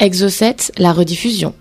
[0.00, 1.54] Exo7, la rediffusion.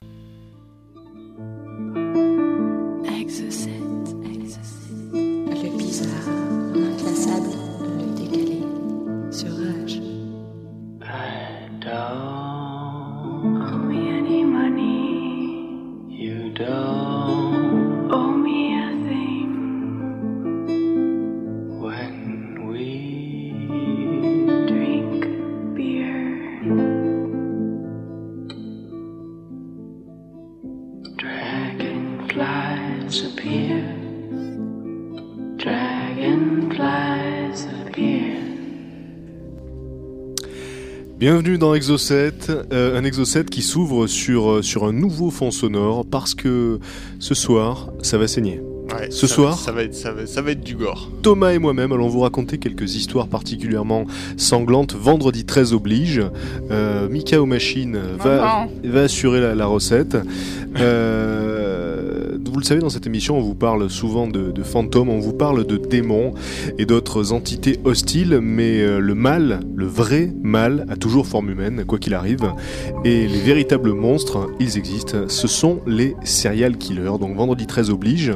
[41.24, 45.32] Bienvenue dans Exo 7, euh, un Exo 7 qui s'ouvre sur, euh, sur un nouveau
[45.32, 46.82] fond sonore parce que
[47.20, 48.62] ce soir, ça va saigner.
[48.94, 51.10] Ouais, Ce ça soir va, ça va être ça va, ça va être du gore.
[51.22, 54.06] Thomas et moi-même allons vous raconter quelques histoires particulièrement
[54.36, 54.96] sanglantes.
[54.96, 56.22] Vendredi 13 oblige.
[56.72, 60.18] Euh, Mikao Machine va, va assurer la, la recette.
[60.78, 61.53] Euh,
[62.54, 65.66] vous le savez, dans cette émission, on vous parle souvent de, fantômes, on vous parle
[65.66, 66.36] de démons
[66.78, 71.84] et d'autres entités hostiles, mais euh, le mal, le vrai mal, a toujours forme humaine,
[71.84, 72.54] quoi qu'il arrive.
[73.06, 75.28] Et les véritables monstres, ils existent.
[75.30, 77.18] Ce sont les serial killers.
[77.20, 78.32] Donc vendredi 13 oblige.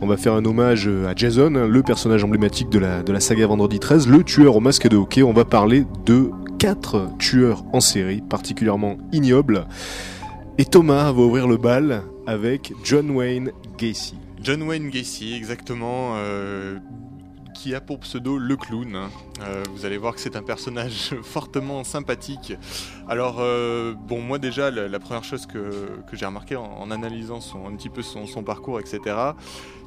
[0.00, 3.46] On va faire un hommage à Jason, le personnage emblématique de la, de la saga
[3.46, 5.22] Vendredi 13, le tueur au masque de hockey.
[5.22, 9.66] On va parler de quatre tueurs en série particulièrement ignobles.
[10.56, 14.14] Et Thomas va ouvrir le bal avec John Wayne Gacy.
[14.40, 16.78] John Wayne Gacy, exactement, euh,
[17.62, 18.96] qui a pour pseudo le clown.
[19.42, 22.54] Euh, vous allez voir que c'est un personnage fortement sympathique.
[23.08, 26.90] Alors, euh, bon, moi déjà, la, la première chose que, que j'ai remarqué en, en
[26.90, 29.00] analysant son, un petit peu son, son parcours, etc.,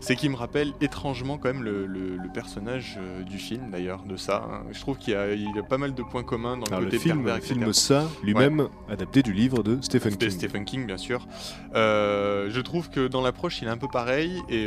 [0.01, 4.03] c'est qu'il me rappelle étrangement quand même le, le- le personnage euh, du film, d'ailleurs,
[4.03, 4.45] de ça.
[4.51, 4.63] hein.
[4.71, 6.79] Je trouve qu'il y, a- il y a pas mal de points communs dans Alors
[6.81, 7.53] le le côté film, pervers, le etc.
[7.59, 10.29] film ça, lui-même, adapté du livre de Stephen King.
[10.29, 11.25] Stephen King, bien sûr.
[11.73, 14.41] Euh, je trouve que dans l'approche, il est un peu pareil.
[14.49, 14.65] Et,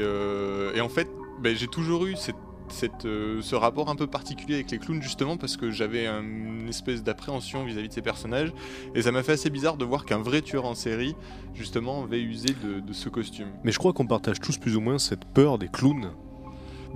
[0.75, 1.09] et en fait,
[1.41, 2.35] ben, j'ai toujours eu cette,
[2.73, 6.23] cette, euh, ce rapport un peu particulier avec les clowns, justement, parce que j'avais un-
[6.23, 8.53] une espèce d'appréhension vis-à-vis de ces personnages.
[8.95, 11.15] Et ça m'a fait assez bizarre de voir qu'un vrai tueur en série,
[11.55, 13.49] justement, avait usé de ce costume.
[13.65, 16.11] Mais je crois qu'on partage tous plus ou moins cette peur des clowns.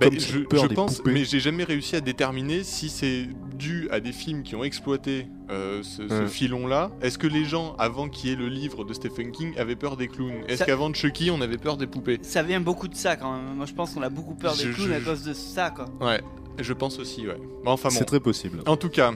[0.09, 1.11] Comme je cette peur je des pense, poupées.
[1.11, 5.27] mais j'ai jamais réussi à déterminer si c'est dû à des films qui ont exploité
[5.49, 6.27] euh, ce, ce Ouais.
[6.27, 6.91] filon-là.
[7.01, 9.97] Est-ce que les gens, avant qu'il y ait le livre de Stephen King, avaient peur
[9.97, 10.43] des clowns?
[10.47, 12.19] Est-ce Ça- qu'avant de Chucky, on avait peur des poupées?
[12.23, 13.55] Ça vient beaucoup de ça quand même.
[13.55, 15.69] Moi je pense qu'on a beaucoup peur des Je- clowns je- à cause de ça
[15.71, 15.85] quoi.
[15.99, 16.21] Ouais,
[16.59, 17.37] je pense aussi, ouais.
[17.65, 17.95] Enfin bon.
[17.95, 18.59] C'est très possible.
[18.65, 19.11] En tout cas,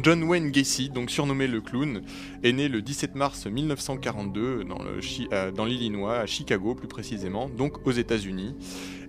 [0.00, 2.02] John Wayne Gacy, donc surnommé le clown,
[2.42, 6.88] est né le 17 mars 1942 dans le Chi- euh, dans l'Illinois, à Chicago plus
[6.88, 8.54] précisément, donc aux États-Unis,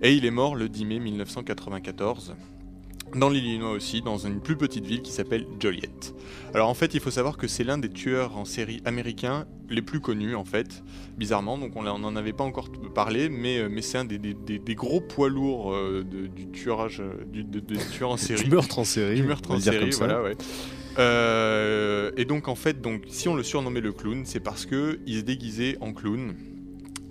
[0.02, 2.34] et il est mort le 10 mai 1994.
[3.14, 5.88] Dans l'Illinois aussi, dans une plus petite ville qui s'appelle Joliet.
[6.52, 9.82] Alors en fait, il faut savoir que c'est l'un des tueurs en série américains les
[9.82, 10.82] plus connus en fait,
[11.16, 11.56] bizarrement.
[11.56, 14.58] Donc on n'en avait pas encore parlé, mais, euh, mais c'est un des, des- des-
[14.58, 18.42] des gros poids lourds euh, de- du tueurage, euh, du, de- des tueurs en série.
[18.42, 19.14] Du meurtre en série.
[19.16, 20.36] Du meurtre en série, voilà, ouais.
[20.98, 24.98] Euh, et donc en fait, donc si on le surnommait le clown, c'est parce que
[25.06, 26.34] il se déguisait en clown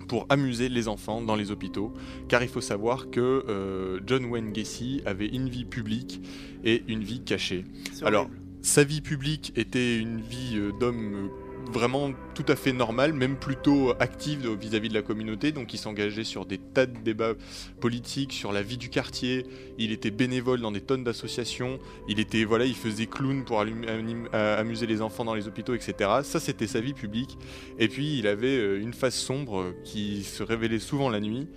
[0.06, 1.92] pour amuser les enfants dans les hôpitaux,
[2.28, 6.20] car il faut savoir que euh, John Wayne Gacy avait une vie publique
[6.64, 7.64] et une vie cachée.
[8.02, 8.28] Alors,
[8.62, 11.28] sa vie publique était une vie euh, d'homme euh,
[11.72, 15.52] vraiment tout à fait normale, même plutôt active vis-à-vis de la communauté.
[15.52, 17.34] Donc, il s'engageait sur des tas de débats
[17.80, 19.46] politiques, sur la vie du quartier.
[19.78, 21.78] Il était bénévole dans des tonnes d'associations.
[22.08, 26.10] Il était voilà, il faisait clown pour euh, amuser les enfants dans les hôpitaux, etc.
[26.22, 27.38] Ça, c'était sa vie publique.
[27.78, 31.48] Et puis, il avait euh, une face sombre qui se révélait souvent la nuit,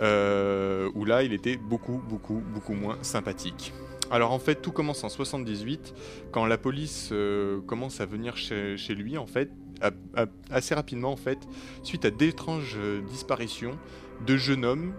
[0.00, 3.72] euh, où là, il était beaucoup, beaucoup, beaucoup moins sympathique.
[4.10, 5.94] Alors en fait, tout commence en 78
[6.30, 9.50] quand la police euh, commence à venir chez, lui en fait,
[10.50, 11.38] assez rapidement en fait,
[11.82, 13.78] suite à d'étranges euh, disparitions
[14.26, 14.94] de jeunes hommes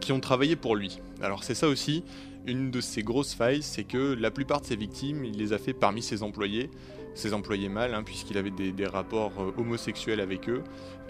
[0.00, 1.00] qui ont travaillé pour lui.
[1.22, 2.04] Alors c'est ça aussi,
[2.46, 5.58] une de ses grosses failles, c'est que la plupart de ses victimes, il les a
[5.58, 6.70] fait parmi ses employés,
[7.14, 10.62] ses employés mâles, hein, puisqu'il avait des, rapports euh, homosexuels avec eux,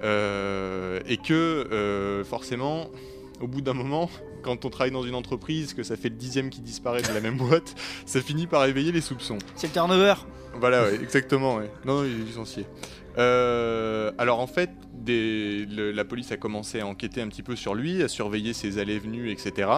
[0.03, 2.91] et que forcément,
[3.41, 4.09] au bout d'un moment,
[4.47, 7.21] quand on travaille dans une entreprise, que ça fait le dixième qui disparaît de la
[7.21, 7.75] même boîte,
[8.07, 9.39] ça finit par éveiller les soupçons.
[9.57, 10.15] C'est le turnover.
[10.55, 11.69] Voilà, ouais, exactement, ouais.
[11.85, 12.65] Non, non, il est licencié.
[13.19, 17.57] Euh, alors en fait, des- le- la police a commencé à enquêter un petit peu
[17.57, 19.69] sur lui, à surveiller ses allées et venues, etc.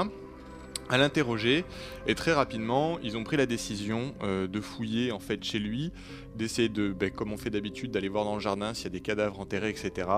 [0.90, 1.64] À l'interroger,
[2.06, 5.92] et très rapidement, ils ont pris la décision euh, de fouiller en fait chez lui,
[6.36, 8.90] d'essayer de, ben, comme on fait d'habitude, d'aller voir dans le jardin s'il y a
[8.90, 10.08] des cadavres enterrés, etc.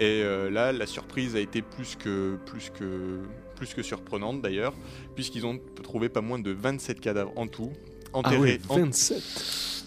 [0.00, 3.20] Et euh, là, la surprise a été plus que, plus que,
[3.62, 4.74] plus que surprenante d'ailleurs,
[5.14, 7.70] puisqu'ils ont trouvé pas moins de 27 cadavres en tout,
[8.12, 9.22] Ah enterré, ouais, en- 27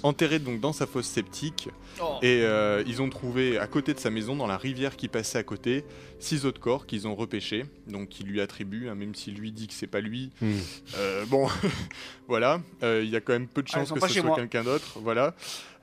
[0.03, 1.67] enterré donc dans sa fosse septique.
[1.99, 2.19] Oh.
[2.21, 5.39] Et euh, ils ont trouvé à côté de sa maison, dans la rivière qui passait
[5.39, 5.83] à côté,
[6.19, 9.67] six autres corps qu'ils ont repêchés, donc qui lui attribuent, hein, même si lui dit
[9.67, 10.31] que c'est pas lui.
[10.41, 10.53] Hmm.
[10.97, 11.47] Euh, bon,
[12.29, 14.63] voilà, Euh, il y a quand même peu de Ah, chances que ce soit quelqu'un
[14.63, 14.99] d'autre.
[15.01, 15.35] Voilà.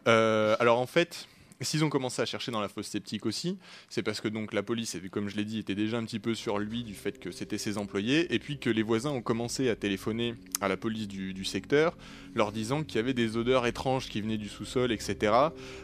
[0.09, 1.27] Euh, alors en fait.
[1.63, 4.63] S'ils ont commencé à chercher dans la fosse sceptique aussi, c'est parce que donc la
[4.63, 7.31] police, comme je l'ai dit, était déjà un petit peu sur lui du fait que
[7.31, 11.09] c'était ses employés, et puis que les voisins ont commencé à téléphoner à la police
[11.09, 11.97] du, secteur,
[12.35, 15.33] leur disant qu'il y avait des odeurs étranges qui venaient du sous-sol, etc.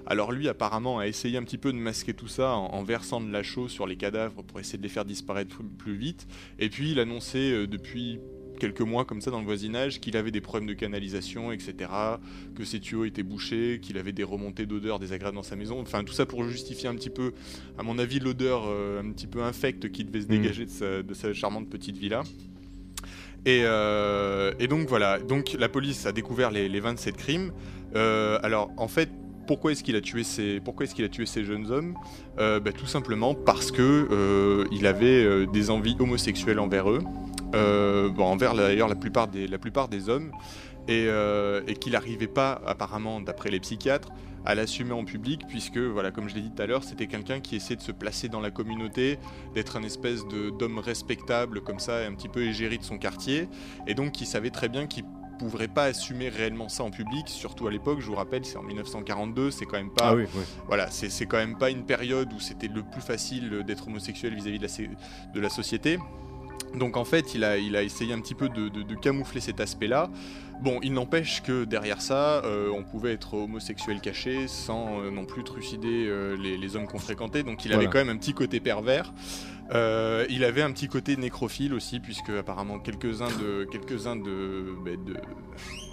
[0.06, 3.30] Alors lui, apparemment, a essayé un petit peu de masquer tout ça en, versant de
[3.30, 6.26] la chaux sur les cadavres pour essayer de les faire disparaître plus, plus vite.
[6.58, 8.20] Et puis il annonçait euh, depuis
[8.58, 11.90] quelques mois comme ça dans le voisinage qu'il avait des problèmes de canalisation, etc.
[12.55, 15.81] Que ses tuyaux étaient bouchés, qu'il avait des remontées d'odeurs désagréables dans sa maison.
[15.81, 17.32] Enfin, tout ça pour justifier un petit peu,
[17.78, 20.31] à mon avis, l'odeur euh, un petit peu infecte qui devait se Mm.
[20.31, 22.22] dégager de, sa, de sa charmante petite villa.
[23.46, 27.52] Et, euh, et donc voilà, donc la police a découvert les, les 27 crimes.
[27.94, 29.08] Euh, alors en fait,
[29.46, 31.94] pourquoi est-ce qu'il a tué ces, pourquoi est-ce qu'il a tué ces jeunes hommes?
[32.38, 37.00] Euh, bah, Tout simplement parce que euh, il avait euh, des envies homosexuelles envers eux,
[37.53, 40.33] bon, envers d'ailleurs la plupart des, la plupart des hommes,
[40.89, 44.09] et, euh, et qu'il n'arrivait pas, apparemment, d'après les psychiatres,
[44.45, 47.41] à l'assumer en public, puisque, voilà, comme je l'ai dit tout à l'heure, c'était quelqu'un
[47.41, 49.19] qui essayait de se placer dans la communauté,
[49.55, 50.25] d'être un espèce
[50.59, 53.49] d'homme respectable, comme ça, un petit peu égérie de son quartier,
[53.87, 55.05] et donc qui savait très bien qu'il
[55.39, 58.62] pourrait pas assumer réellement ça en public, surtout à l'époque, je vous rappelle, c'est en
[58.62, 60.43] 1942, c'est quand même pas Ah oui, oui.
[60.67, 64.59] voilà, c'est quand même pas une période où c'était le plus facile d'être homosexuel vis-à-vis
[64.59, 65.99] de la société.
[66.75, 69.40] Donc en fait, il a, il a essayé un petit peu de, de- de camoufler
[69.40, 70.10] cet aspect-là.
[70.60, 75.25] Bon, il n'empêche que derrière ça, euh, on pouvait être homosexuel caché sans euh, non
[75.25, 77.44] plus trucider euh, les, les hommes qu'on fréquentait.
[77.44, 79.12] Donc il avait quand même un petit côté pervers.
[79.72, 85.14] Il avait un petit côté nécrophile aussi, puisque apparemment quelques-uns de, quelques-uns de, ben, de,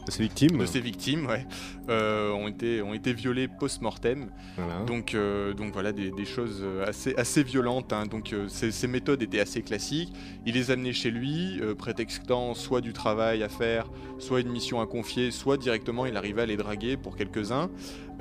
[0.08, 0.58] Ses victimes.
[0.58, 1.46] de ses victimes ouais,
[1.90, 4.30] euh, ont, été, ont été violés post-mortem.
[4.58, 4.82] Voilà.
[4.86, 7.92] Donc, euh, donc voilà, des, des choses euh, assez, assez violentes.
[7.94, 8.06] hein.
[8.06, 10.14] Donc euh, ces, ces méthodes étaient assez classiques.
[10.46, 14.86] Il les amenait chez lui, prétextant soit du travail à faire, soit une mission à
[14.88, 17.70] confier, soit directement il arrivait à les draguer pour quelques-uns.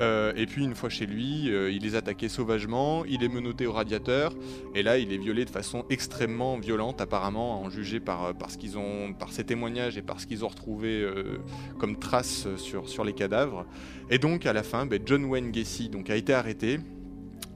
[0.00, 3.66] Euh, et puis une fois chez lui, euh, il les attaquait sauvagement, il les menottait
[3.66, 4.34] au radiateur,
[4.74, 8.76] et là il les violait de façon extrêmement violente, apparemment, à en juger par, qu'ils
[8.76, 11.38] ont, par ses témoignages et par ce qu'ils ont retrouvé euh,
[11.78, 13.66] comme traces sur, sur les cadavres.
[14.10, 16.80] Et donc à la fin, ben, John Wayne Gacy donc, a été arrêté.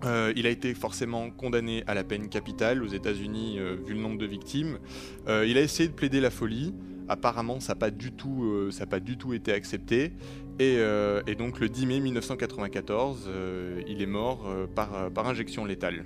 [0.05, 4.01] Euh, il a été forcément condamné à la peine capitale aux États-Unis, euh, vu le
[4.01, 4.79] nombre de victimes.
[5.27, 6.73] Euh, il a essayé de plaider la folie.
[7.09, 10.13] Apparemment, ça n'a pas, euh, ça a pas du tout été accepté.
[10.59, 15.29] Et, euh, et donc, le 10 mai 1994, euh, il est mort euh, par, par
[15.29, 16.05] injection létale.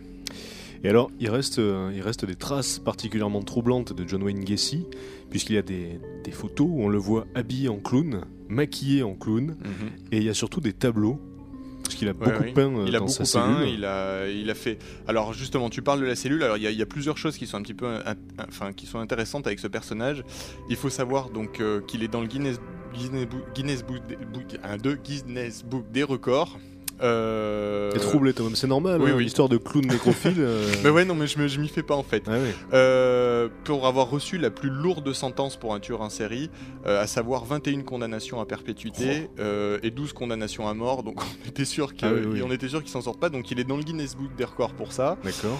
[0.85, 4.87] Et alors, il reste, il reste des traces particulièrement troublantes de John Wayne Gacy,
[5.31, 9.15] puisqu'il y a des, des photos où on le voit habillé en clown, maquillé en
[9.15, 9.57] clown,
[10.11, 11.21] et il y a surtout des tableaux,
[11.93, 12.53] parce qu'il a beaucoup ouais.
[12.53, 13.69] peint euh, Il a dans beaucoup sa peint, cellule.
[13.75, 14.79] il a, il a fait.
[15.07, 16.43] Alors justement, tu parles de la cellule.
[16.43, 18.15] Alors il y, a- il y a plusieurs choses qui sont un petit peu, in-
[18.49, 20.25] enfin, qui sont intéressantes avec ce personnage.
[20.69, 22.61] Il faut savoir donc euh, qu'il est dans le Guinness,
[22.95, 24.01] Guinness, Book- Guinness Book,
[24.33, 26.59] Book- un, deux, Guinness Book des records.
[27.03, 27.91] Euh...
[27.93, 29.27] T'es troublé toi-même, c'est normal, oui, hein, oui.
[29.27, 30.35] de clown nécrophile.
[30.39, 32.25] euh, Mais ouais, non, mais je m'y fais pas en fait.
[32.29, 32.33] ah.
[32.73, 36.51] Euh, pour avoir reçu la plus lourde sentence pour un tueur en série,
[36.87, 41.03] euh, à savoir 21 condamnations à perpétuité euh, et 12 condamnations à mort.
[41.03, 42.35] Donc on était sûr qu'il Oh.
[42.35, 43.29] Ah on était sûr qu'il s'en sorte pas.
[43.29, 45.17] Donc il est dans le Guinness Book des records pour ça.
[45.25, 45.59] D'accord.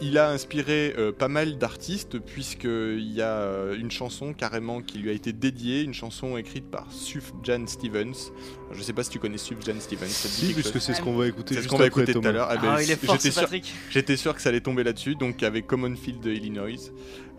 [0.00, 5.12] Il a inspiré pas mal d'artistes puisqu'il y a une chanson carrément qui lui a
[5.12, 8.30] été dédiée, une chanson écrite par Sufjan Stevens.
[8.72, 10.08] Je sais pas si tu connais Sufjan Stevens.
[10.54, 12.32] Quelque puisque c'est ce qu'on va écouter c'est ce qu'on va après, écouter tout à
[12.32, 12.48] l'heure.
[12.50, 13.72] Ah ben, Ah, sûr, Patrick.
[13.90, 16.90] J'étais sûr que ça allait tomber là-dessus, donc avec Common Field de Illinois.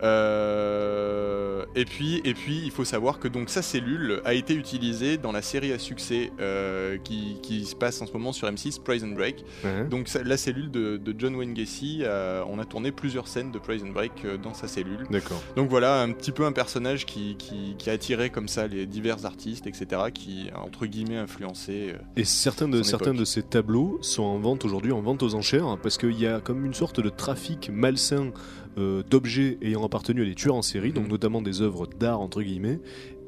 [0.02, 5.16] Euh, et puis, et puis, il faut savoir que donc sa cellule a été utilisée
[5.18, 8.80] dans la série à succès euh, qui, qui se passe en ce moment sur M6,
[8.82, 9.44] Prison Break.
[9.90, 13.58] Donc la cellule de, de John Wayne Gacy, euh, on a tourné plusieurs scènes de
[13.58, 15.06] Prison Break dans sa cellule.
[15.10, 15.42] D'accord.
[15.56, 18.86] Donc voilà, un petit peu un personnage qui, qui, qui a attiré comme ça les
[18.86, 21.94] divers artistes, etc., qui a entre guillemets influencé.
[22.16, 23.20] Et certains de, certains époque.
[23.20, 26.40] de ces tableaux sont en vente aujourd'hui, en vente aux enchères, parce qu'il y a
[26.40, 28.32] comme une sorte de trafic malsain
[28.78, 31.10] euh, d'objets ayant appartenu à des tueurs en série, donc Mhm.
[31.10, 32.78] notamment des œuvres d'art entre guillemets.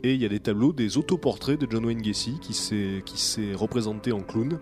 [0.03, 3.21] Et il y a des tableaux, des autoportraits de John Wayne Gacy qui s'est qui
[3.21, 4.59] s'est représenté en clown,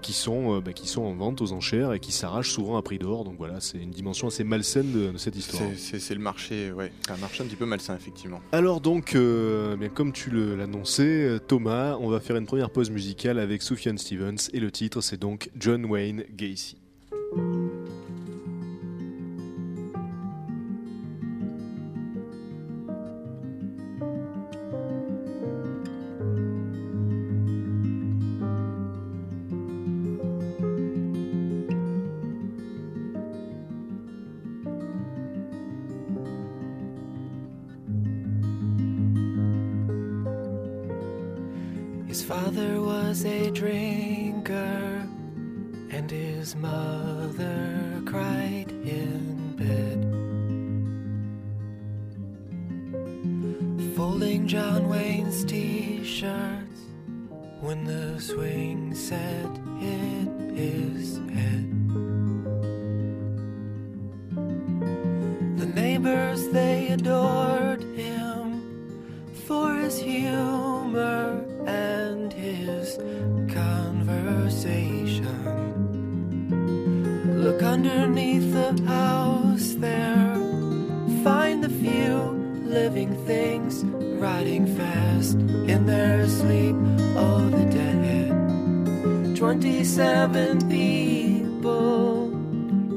[0.00, 2.82] qui sont euh, bah, qui sont en vente aux enchères et qui s'arrachent souvent à
[2.82, 3.22] prix d'or.
[3.22, 5.62] Donc voilà, c'est une dimension assez malsaine de, de cette histoire.
[5.70, 8.40] C'est- C'est c'est le marché, ouais, c'est un marché un petit peu malsain effectivement.
[8.50, 12.70] Alors donc, euh, bien comme tu le- l'annonçais, euh, Thomas, on va faire une première
[12.70, 16.76] pause musicale avec Sufjan Stevens et le titre c'est donc John Wayne Gacy.
[46.62, 49.98] Mother cried in bed.
[53.96, 56.82] Folding John Wayne's t shirts
[57.60, 59.50] when the swing set
[59.80, 61.51] hit his head.
[90.32, 92.32] 27 people,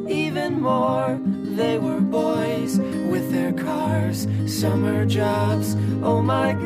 [0.10, 1.20] even more.
[1.22, 5.76] They were boys with their cars, summer jobs.
[6.02, 6.64] Oh my God.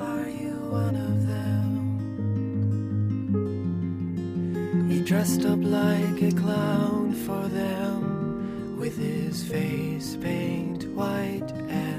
[0.00, 1.68] Are you one of them?
[4.88, 11.97] He dressed up like a clown for them with his face paint white and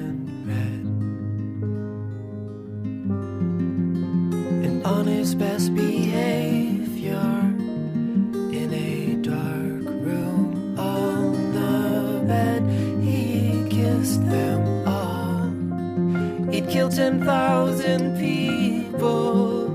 [17.09, 19.65] 10,000 people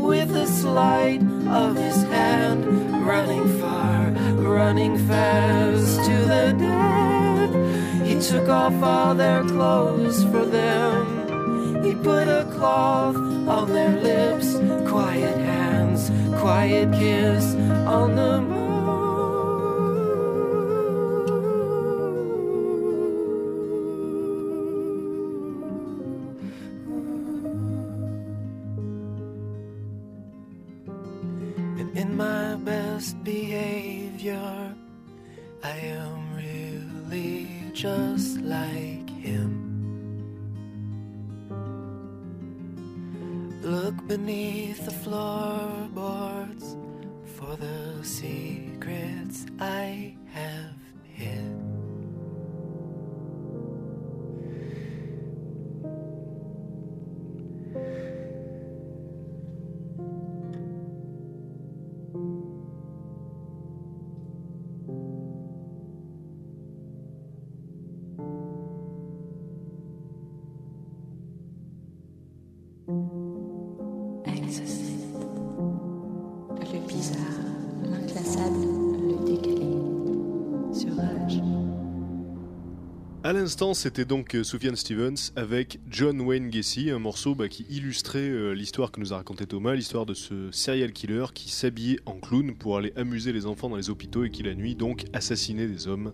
[0.00, 2.64] with a sleight of his hand,
[3.04, 8.06] running far, running fast to the dead.
[8.06, 11.82] He took off all their clothes for them.
[11.82, 14.54] He put a cloth on their lips,
[14.88, 17.47] quiet hands, quiet kiss
[83.48, 88.18] l'instant, c'était donc euh, Sufjan Stevens avec John Wayne Gacy, un morceau bah, qui illustrait
[88.18, 92.18] euh, l'histoire que nous a raconté Thomas, l'histoire de ce serial killer qui s'habillait en
[92.20, 95.66] clown pour aller amuser les enfants dans les hôpitaux et qui la nuit donc assassinait
[95.66, 96.12] des hommes.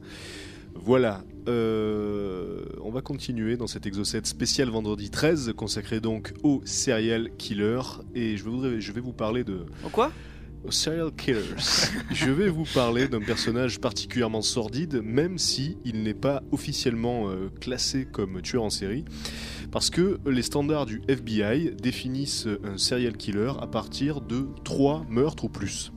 [0.76, 7.30] Voilà, euh, on va continuer dans cet exocet spécial vendredi 13, consacré donc au serial
[7.36, 7.80] killer.
[8.14, 8.44] Et je,
[8.78, 10.12] je vais vous parler de, En quoi?
[10.70, 11.54] Serial killers.
[12.12, 17.50] Je vais vous parler d'un personnage particulièrement sordide, même si il n'est pas officiellement euh,
[17.60, 19.04] classé comme tueur en série,
[19.70, 25.44] parce que les standards du FBI définissent un serial killer à partir de 3 meurtres
[25.44, 25.93] ou plus.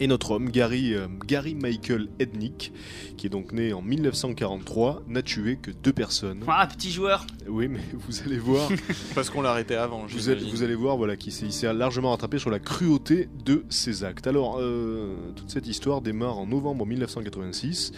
[0.00, 2.72] Et notre homme, Gary, euh, Gary Michael Ednick,
[3.16, 6.44] qui est donc né en 1943, n'a tué que deux personnes.
[6.46, 8.70] Ah, petit joueur Oui, mais vous allez voir,
[9.14, 10.06] Parce qu'on l'arrêtait avant.
[10.06, 13.28] vous allez, vous allez voir voilà, qu'il s'est il s'est largement rattrapé sur la cruauté
[13.44, 14.26] de ses actes.
[14.26, 17.92] Alors, euh, toute cette histoire démarre en novembre 1986.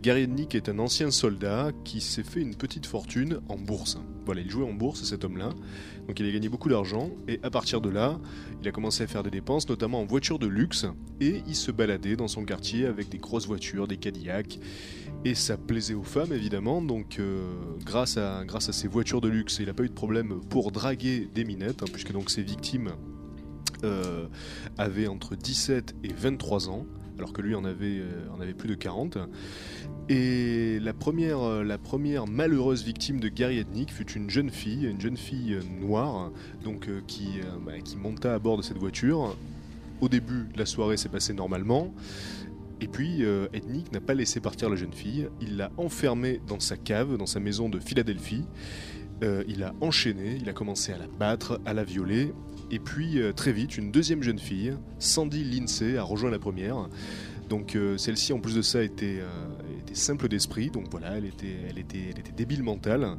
[0.00, 3.98] Gary Ednick est un ancien soldat qui s'est fait une petite fortune en bourse.
[4.24, 5.50] Voilà, il jouait en bourse, cet homme-là.
[6.06, 7.10] Donc il a gagné beaucoup d'argent.
[7.28, 8.18] Et à partir de là,
[8.60, 10.86] il a commencé à faire des dépenses, notamment en voitures de luxe.
[11.20, 14.58] Et il se baladait dans son quartier avec des grosses voitures, des Cadillacs.
[15.24, 17.46] Et ça plaisait aux femmes évidemment, donc euh,
[17.84, 21.28] grâce, à, grâce ces voitures de luxe, il n'a pas eu de problème pour draguer
[21.32, 22.90] des minettes, hein, puisque donc ses victimes
[23.84, 24.26] euh,
[24.78, 26.86] avaient entre 17 et 23 ans,
[27.18, 29.18] alors que lui en avait, euh, en avait plus de 40.
[30.08, 34.86] Et la première, euh, la première malheureuse victime de Gary Ednick fut une jeune fille,
[34.86, 36.32] une jeune fille euh, noire,
[36.64, 39.36] donc qui, bah, qui monta à bord de cette voiture.
[40.00, 41.94] Au début, la soirée s'est passée normalement.
[42.80, 45.28] Et puis, euh, Ednick n'a pas laissé partir la jeune fille.
[45.40, 48.44] Il l'a enfermée dans sa cave, dans sa maison de Philadelphie.
[49.46, 52.32] Il l'a enchaînée, il a commencé à la battre, à la violer.
[52.72, 56.88] Et puis, euh, très vite, une deuxième jeune fille, Sandy Lindsay, a rejoint la première.
[57.50, 59.28] Donc euh, celle-ci, en plus de ça, était, euh,
[59.92, 60.70] simple d'esprit.
[60.70, 63.18] Donc voilà, elle était, débile mentale.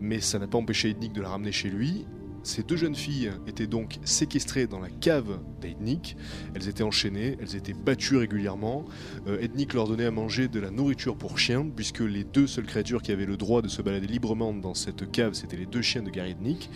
[0.00, 2.06] Mais ça n'a pas empêché Ednick de la ramener chez lui.
[2.42, 6.16] Ces deux jeunes filles étaient donc séquestrées dans la cave d'Ednick.
[6.54, 8.84] Elles étaient enchaînées, elles étaient battues régulièrement.
[9.28, 13.02] Euh, leur donnait à manger de la nourriture pour chiens, puisque les deux seules créatures
[13.02, 16.02] qui avaient le droit de se balader librement dans cette cave, c'était les deux chiens
[16.02, 16.68] de Gary Ednick.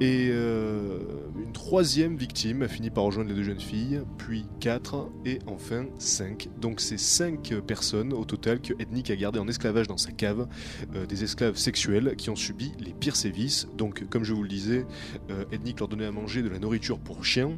[0.00, 0.98] Et euh,
[1.36, 5.86] une troisième victime a fini par rejoindre les deux jeunes filles, puis quatre, et enfin
[5.98, 6.48] cinq.
[6.60, 10.48] Donc c'est cinq personnes au total que Ednick a gardé en esclavage dans sa cave,
[10.94, 13.68] euh, des esclaves sexuels qui ont subi les pires sévices.
[13.76, 14.84] Donc comme je vous le disais,
[15.30, 15.44] euh,
[15.78, 17.52] leur donnait à manger de la nourriture pour chiens.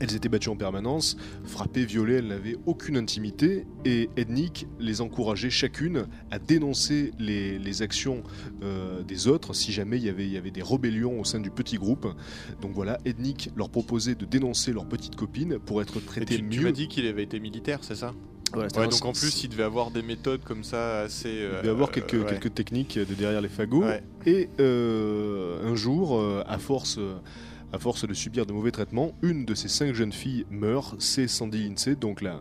[0.00, 5.50] Elles étaient battues en permanence, frappées, violées, elles n'avaient aucune intimité et Ednick les encourageait
[5.50, 8.22] chacune à dénoncer les, les actions
[8.62, 11.38] euh, des autres si jamais il y, avait, il y avait des rébellions au sein
[11.40, 12.06] du petit groupe.
[12.60, 16.48] Donc voilà, Ednick leur proposait de dénoncer leurs petites copines pour être Et traitées tu,
[16.48, 16.64] tu mieux.
[16.66, 18.12] m'as dit qu'il avait été militaire, c'est ça?
[18.52, 21.28] Voilà, Ouais, donc en plus, il devait avoir des méthodes comme ça assez.
[21.30, 22.24] il devait avoir quelques, ouais.
[22.28, 23.82] quelques techniques de derrière les fagots.
[23.84, 24.02] Ouais.
[24.26, 27.14] Et euh, un jour, euh, à force, euh,
[27.74, 30.94] à force de subir de mauvais traitements, une de ces cinq jeunes filles meurt.
[31.00, 32.40] C'est Sandy Lindsay, donc la,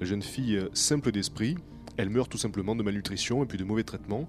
[0.00, 1.56] jeune fille euh, simple d'esprit.
[1.96, 4.28] Elle meurt tout simplement de malnutrition et puis de mauvais traitements.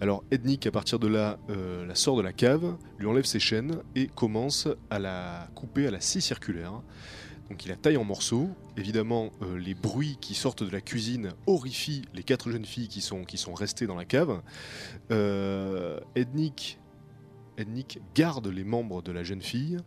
[0.00, 3.40] Alors Ednick, à partir de là, euh, la sort de la cave, lui enlève ses
[3.40, 6.80] chaînes et commence à la couper à la scie circulaire.
[7.50, 8.48] Donc il la taille en morceaux.
[8.78, 13.02] Évidemment, euh, les bruits qui sortent de la cuisine horrifient les quatre jeunes filles qui
[13.02, 14.40] sont, qui sont restées dans la cave.
[16.14, 16.79] Ednick,
[17.58, 19.78] Ednick garde les membres de la jeune fille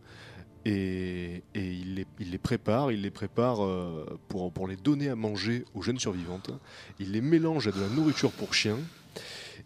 [0.64, 5.82] et, il, les, prépare, il les prépare euh, pour, pour les donner à manger aux
[5.82, 6.50] jeunes survivantes.
[6.98, 8.78] Il les mélange à de la nourriture pour chiens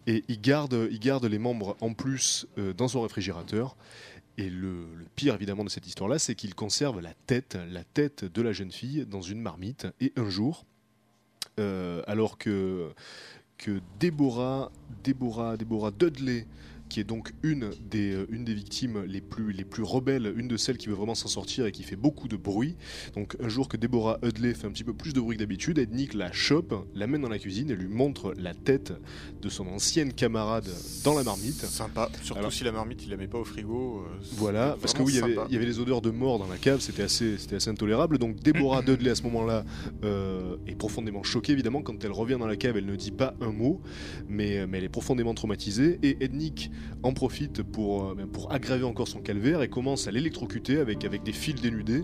[0.07, 3.77] et il garde, il garde les membres en plus euh, dans son réfrigérateur.
[4.37, 8.25] Et le, le pire évidemment de cette histoire-là, c'est qu'il conserve la tête, la tête
[8.25, 9.87] de la jeune fille dans une marmite.
[9.99, 10.65] Et un jour,
[11.59, 12.89] euh, alors que,
[13.57, 14.71] que Déborah,
[15.03, 16.47] Déborah, Déborah Dudley,
[16.89, 20.47] qui est donc une des, euh, une des victimes les plus, les plus rebelles, une
[20.47, 22.75] de celles qui veut vraiment s'en sortir et qui fait beaucoup de bruit.
[23.15, 25.77] Donc un jour que Déborah Dudley fait un petit peu plus de bruit que d'habitude,
[25.77, 28.93] Ednick la chope, l'amène dans la cuisine et lui montre la tête
[29.41, 30.67] de son ancienne camarade
[31.03, 31.53] dans la marmite.
[31.55, 33.99] Sympa, surtout Alors- si la marmite il la met pas au frigo.
[34.07, 36.39] euh, Voilà, parce que oui, il y avait- il y avait les odeurs de mort
[36.39, 38.17] dans la cave, c'était assez, c'était assez intolérable.
[38.17, 39.63] Donc Déborah Dudley à ce moment-là
[40.03, 43.35] euh, est profondément choquée évidemment quand elle revient dans la cave, elle ne dit pas
[43.41, 43.81] un mot,
[44.27, 45.99] mais, mais elle est profondément traumatisée.
[46.03, 46.71] Et Ednick
[47.03, 51.05] en profite pour, euh, ben, pour aggraver encore son calvaire et commence à l'électrocuter avec,
[51.05, 52.03] avec des fils dénudés.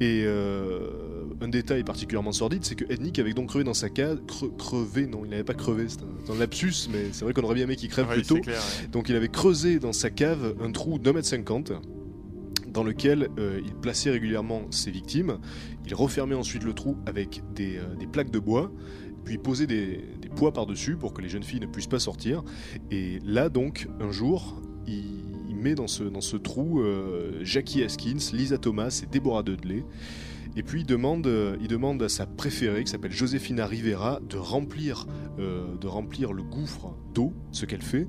[0.00, 4.20] Et euh, un détail particulièrement sordide, c'est que Ednick avait donc crevé dans sa cave,
[4.26, 6.00] cre- crevé, non, il n'avait pas crevé, c'est
[6.32, 8.36] un, lapsus, mais c'est vrai qu'on aurait bien aimé qu'il crève Ouais, plus tôt.
[8.36, 8.86] c'est clair, ouais.
[8.88, 11.72] Donc il avait creusé dans sa cave un trou d'un mètre cinquante
[12.68, 15.38] dans lequel euh, il plaçait régulièrement ses victimes.
[15.86, 18.72] Il refermait ensuite le trou avec des, euh, des plaques de bois,
[19.24, 20.00] puis posait des
[20.34, 22.42] poids par-dessus pour que les jeunes filles ne puissent pas sortir.
[22.90, 28.18] Et là donc, un jour, il, met dans ce, dans ce trou euh, Jackie Haskins,
[28.32, 29.84] Lisa Thomas et Deborah Dudley.
[30.56, 34.36] Et puis il demande, euh, il demande à sa préférée, qui s'appelle Josefina Rivera, de
[34.36, 35.06] remplir,
[35.38, 38.06] euh, de remplir le gouffre d'eau, ce qu'elle fait.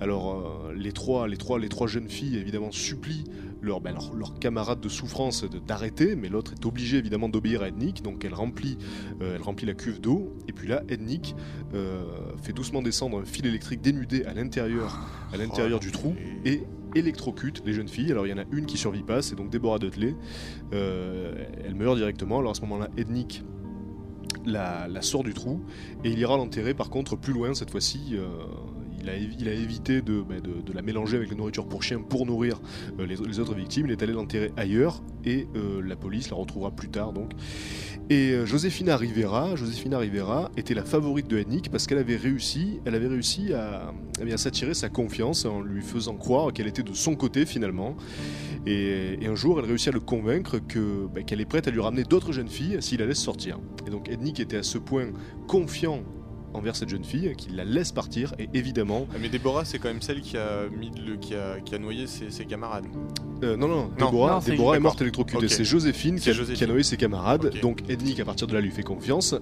[0.00, 3.24] Alors les, trois, les, trois, les trois jeunes filles évidemment supplient
[3.62, 7.68] leur, ben, leur, leur camarade de souffrance d'arrêter, mais l'autre est obligée évidemment d'obéir à
[7.68, 8.76] Ednick, donc elle remplit,
[9.20, 11.34] euh, elle remplit la cuve d'eau, et puis là Ednick
[11.74, 12.02] euh,
[12.42, 14.98] fait doucement descendre un fil électrique dénudé à l'intérieur,
[15.32, 18.10] à l'intérieur Oh, du trou, et- et électrocute les jeunes filles.
[18.10, 20.14] Alors il y en a une qui survit pas, c'est donc Deborah Dudley.
[20.74, 21.32] Euh,
[21.64, 22.40] elle meurt directement.
[22.40, 23.42] Alors à ce moment-là, Ednick
[24.44, 25.60] la, la sort du trou
[26.04, 28.10] et il ira l'enterrer par contre plus loin cette fois-ci.
[28.12, 28.26] euh,
[29.02, 32.60] il a, évité de, bah, de- la mélanger avec la nourriture pour chien pour nourrir
[32.98, 33.86] euh, les, autres victimes.
[33.86, 37.32] Il est allé l'enterrer ailleurs et euh, la police la retrouvera plus tard donc.
[38.10, 43.08] Et euh, Josefina Rivera, était la favorite de Hennick parce qu'elle avait réussi, elle avait
[43.08, 47.14] réussi à, eh bien, s'attirer sa confiance en lui faisant croire qu'elle était de son
[47.14, 47.96] côté finalement.
[48.66, 50.58] Et, un jour, elle réussit à le convaincre
[51.14, 53.58] bah, qu'elle est prête à lui ramener d'autres jeunes filles s'il la laisse sortir.
[53.86, 55.06] Et donc Ednick était à ce point
[55.46, 56.02] confiant
[56.54, 59.88] envers cette jeune fille qu'il la laisse partir et évidemment Ah, Mais Déborah, c'est quand
[59.88, 62.86] même celle qui a, mis le, qui a, qui a noyé ses, ses camarades.
[63.42, 64.06] Euh, non, non, Non.
[64.06, 65.48] Déborah, Non, c'est- Déborah est morte électrocutée.
[65.48, 66.56] C'est Joséphine qui a, Joséphine.
[66.58, 67.46] qui a noyé ses camarades.
[67.46, 67.60] Ok.
[67.60, 69.34] Donc Ednick, à partir de là, lui fait confiance.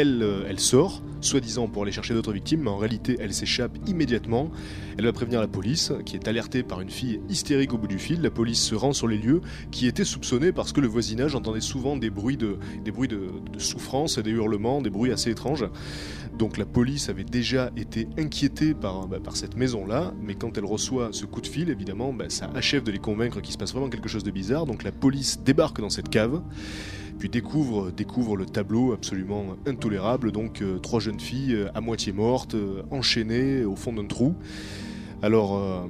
[0.00, 3.76] Elle, euh, elle sort, soi-disant pour aller chercher d'autres victimes, mais en réalité, elle s'échappe
[3.88, 4.48] immédiatement.
[4.96, 7.98] Elle va prévenir la police, qui est alertée par une fille hystérique au bout du
[7.98, 8.22] fil.
[8.22, 9.40] La police se rend sur les lieux,
[9.72, 13.08] qui étaient soupçonnés parce que le voisinage entendait souvent des bruits de, des bruits
[13.56, 15.66] souffrance, des hurlements, des bruits assez étranges.
[16.38, 21.08] Donc la police avait déjà été inquiétée par, bah, cette maison-là, mais quand elle reçoit
[21.10, 23.88] ce coup de fil, évidemment, bah, ça achève de les convaincre qu'il se passe vraiment
[23.88, 24.64] quelque chose de bizarre.
[24.64, 26.40] Donc la police débarque dans cette cave,
[27.18, 32.12] puis découvre, découvre le tableau absolument intolérable, donc euh, trois jeunes filles euh, à moitié
[32.12, 34.34] mortes, euh, enchaînées au fond d'un trou.
[35.20, 35.88] Alors,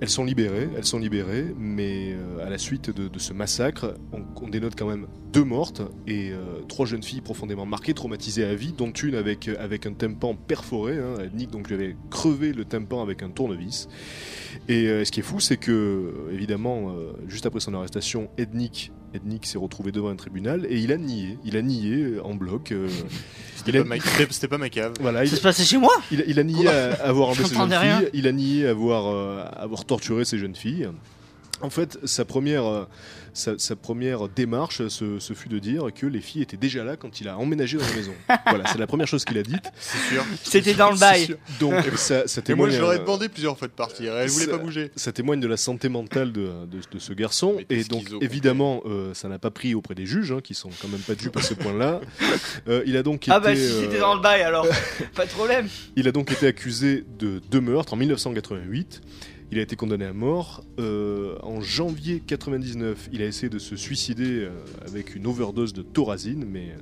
[0.00, 4.74] elles sont libérées, elles sont libérées, mais à la suite de, ce massacre, on, dénote
[4.76, 6.32] quand même deux mortes et
[6.66, 10.98] trois jeunes filles profondément marquées, traumatisées à vie, dont une avec, avec un tympan perforé.
[10.98, 13.86] Hein, donc lui avait crevé le tympan avec un tournevis.
[14.68, 16.92] Et ce qui est fou, c'est que, évidemment,
[17.28, 21.36] juste après son arrestation, Ednick, Ednick s'est retrouvé devant un tribunal et il a nié.
[21.44, 22.72] Il a nié euh, en bloc.
[22.72, 22.88] euh,
[23.56, 24.92] C'était il a- pas, ma- cave.
[25.00, 27.54] voilà, il, Ça se passait chez moi il, il a nié à- avoir enlevé ces
[27.54, 27.98] jeunes rien.
[28.00, 30.88] filles, il a nié avoir, euh, avoir torturé ces jeunes filles.
[31.62, 32.84] En fait, sa première, euh,
[33.32, 36.96] sa, sa première démarche, ce, ce fut de dire que les filles étaient déjà là
[36.96, 38.12] quand il a emménagé dans la maison.
[38.48, 39.64] voilà, c'est la première chose qu'il a dite.
[39.78, 40.24] C'est sûr.
[40.42, 41.36] C'était dans le bail.
[41.60, 44.16] Donc, ça, ça Et moi, témoigne, je leur ai euh, demandé plusieurs fois de partir.
[44.16, 44.90] Elle voulait ça- pas bouger.
[44.96, 47.58] ça témoigne de la santé mentale de, de- de ce garçon.
[47.70, 50.88] Et donc, évidemment, euh, ça n'a pas pris auprès des juges, hein, qui sont quand
[50.88, 52.00] même pas dupes à ce point-là.
[52.68, 54.66] Euh, il a donc Ah été, bah si euh, c'était dans le bail alors,
[55.14, 55.68] pas de problème.
[55.96, 59.00] Il a donc été accusé de deux meurtres en 1988.
[59.52, 60.62] Il a été condamné à mort.
[60.78, 64.50] Euh, en janvier 99, il a essayé de se suicider euh,
[64.86, 66.80] avec une overdose de thorazine, mais euh,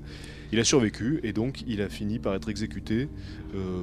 [0.53, 3.09] il a survécu et donc il a fini par être exécuté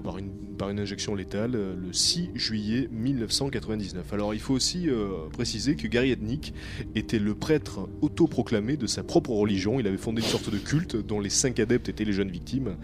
[0.04, 4.14] par, une, injection létale le 6 juillet 1999.
[4.14, 4.88] Alors il faut aussi
[5.32, 6.56] préciser que Gary Ednick
[6.96, 9.80] était le prêtre autoproclamé de sa propre religion.
[9.80, 12.78] Il avait fondé une sorte de culte dont les cinq adeptes étaient les jeunes victimes.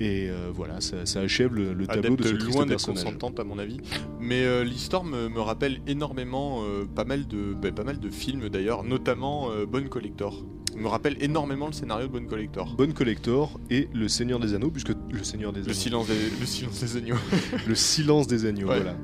[0.00, 2.86] Et euh, voilà, ça, ça achève le, le tableau Adepte de ce triste loin d'être
[2.86, 3.76] consentante à mon avis.
[4.18, 8.08] Mais euh, l'histoire me, me rappelle énormément euh, pas mal de bah, pas mal de
[8.08, 10.42] films d'ailleurs, notamment Bonne Collector.
[10.76, 12.74] Me rappelle énormément le scénario de Bonne Collector.
[12.76, 16.14] Bonne Collector et Le Seigneur des Anneaux, puisque Le Seigneur des Le Anneaux, silence des,
[16.40, 17.16] le silence des agneaux.
[17.68, 18.76] le silence des agneaux, Ouais.
[18.80, 18.96] voilà.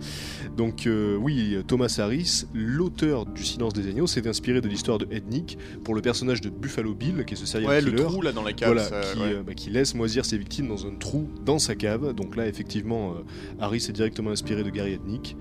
[0.57, 5.07] Donc euh, oui, Thomas Harris, l'auteur du Silence des agneaux, s'est inspiré de l'histoire de
[5.11, 8.05] Ednick pour le personnage de Buffalo Bill, qui est ce serial Ouais, le killer.
[8.05, 8.72] trou là dans la cave.
[8.72, 9.35] Voilà, ça, qui, ouais.
[9.35, 12.14] euh, bah, qui laisse moisir ses victimes dans un trou dans sa cave.
[12.14, 13.22] Donc là, effectivement, euh,
[13.61, 15.37] Harris est directement inspiré de Gary Ednick.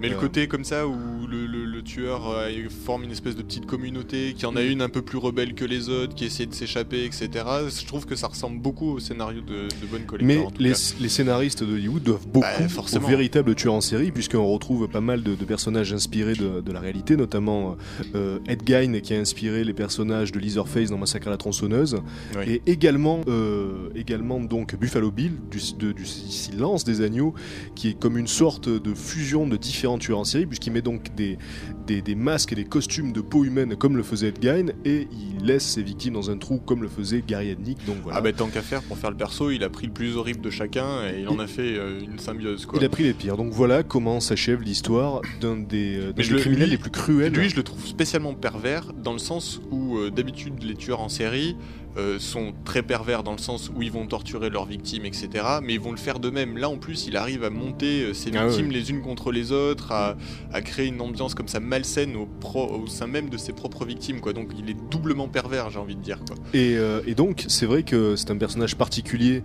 [0.00, 2.36] Mais le côté comme ça où le, le- le tueur
[2.84, 5.64] forme une espèce de petite communauté, qui en a une un peu plus rebelle que
[5.70, 7.28] les autres, qui essaie de s'échapper, etc.
[7.34, 10.26] Je trouve que ça ressemble beaucoup au scénario de, de Bonne Collector.
[10.26, 10.78] Mais en tout les, cas.
[11.00, 13.08] les scénaristes de Hollywood doivent beaucoup Bah, aux forcément.
[13.08, 16.80] véritables tueurs en série, puisqu'on retrouve pas mal de, de personnages inspirés de, de la
[16.80, 17.76] réalité, notamment
[18.14, 21.98] euh, Ed Gein qui a inspiré les personnages de Leatherface dans Massacre à la tronçonneuse,
[22.36, 22.44] Oui.
[22.54, 25.60] et également, euh, également donc Buffalo Bill du
[26.04, 27.34] Silence des agneaux,
[27.74, 31.14] qui est comme une sorte de fusion de différents tueurs en série, puisqu'il met donc
[31.14, 31.38] des,
[31.86, 35.08] des, des masques et des costumes de peau humaine comme le faisait Ed Gein, et
[35.38, 37.84] il laisse ses victimes dans un trou comme le faisait Gary Ednick.
[37.86, 38.18] Donc voilà.
[38.18, 40.40] Ah bah tant qu'à faire pour faire le perso, il a pris le plus horrible
[40.40, 42.78] de chacun et il en a fait euh, une symbiose quoi.
[42.80, 43.36] Il a pris les pires.
[43.36, 47.32] Donc voilà comment s'achève l'histoire d'un des, euh, des criminels les plus cruels.
[47.32, 51.08] Lui, je le trouve spécialement pervers dans le sens où euh, d'habitude les tueurs en
[51.08, 51.56] série
[51.96, 55.28] euh, sont très pervers dans le sens où ils vont torturer leurs victimes, etc.
[55.62, 56.56] Mais ils vont le faire d'eux-mêmes.
[56.56, 59.52] Là, en plus, il arrive à monter euh, ses Ah victimes les unes contre les
[59.52, 60.16] autres, à,
[60.52, 63.84] à créer une ambiance comme ça malsaine au, pro- au sein même de ses propres
[63.84, 64.20] victimes.
[64.20, 64.32] Quoi.
[64.32, 66.20] Donc, il est doublement pervers, j'ai envie de dire.
[66.26, 66.36] Quoi.
[66.54, 69.42] Et, euh, et donc, c'est vrai que c'est un personnage particulier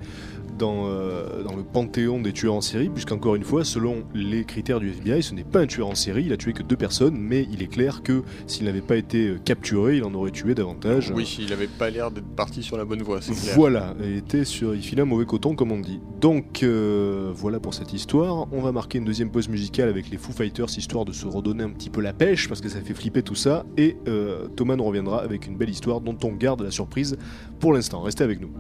[0.58, 4.80] dans, euh, dans le panthéon des tueurs en série, puisqu'encore une fois, selon les critères
[4.80, 7.18] du FBI, ce n'est pas un tueur en série, il a tué que deux personnes,
[7.18, 10.56] mais il est clair que s'il n'avait pas été euh, capturé, il en aurait tué
[10.56, 11.12] davantage.
[11.16, 13.56] Oui, il avait pas l'air d'être parti sur la bonne voie, c'est clair.
[13.56, 16.00] Voilà, il était sur, il filait un mauvais coton comme on dit.
[16.20, 18.48] Donc euh, voilà pour cette histoire.
[18.52, 21.64] On va marquer une deuxième pause musicale avec les Foo Fighters histoire de se redonner
[21.64, 23.66] un petit peu la pêche parce que ça fait flipper tout ça.
[23.78, 27.18] Et euh, Thomas nous reviendra avec une belle histoire dont on garde la surprise
[27.60, 28.02] pour l'instant.
[28.02, 28.52] Restez avec nous.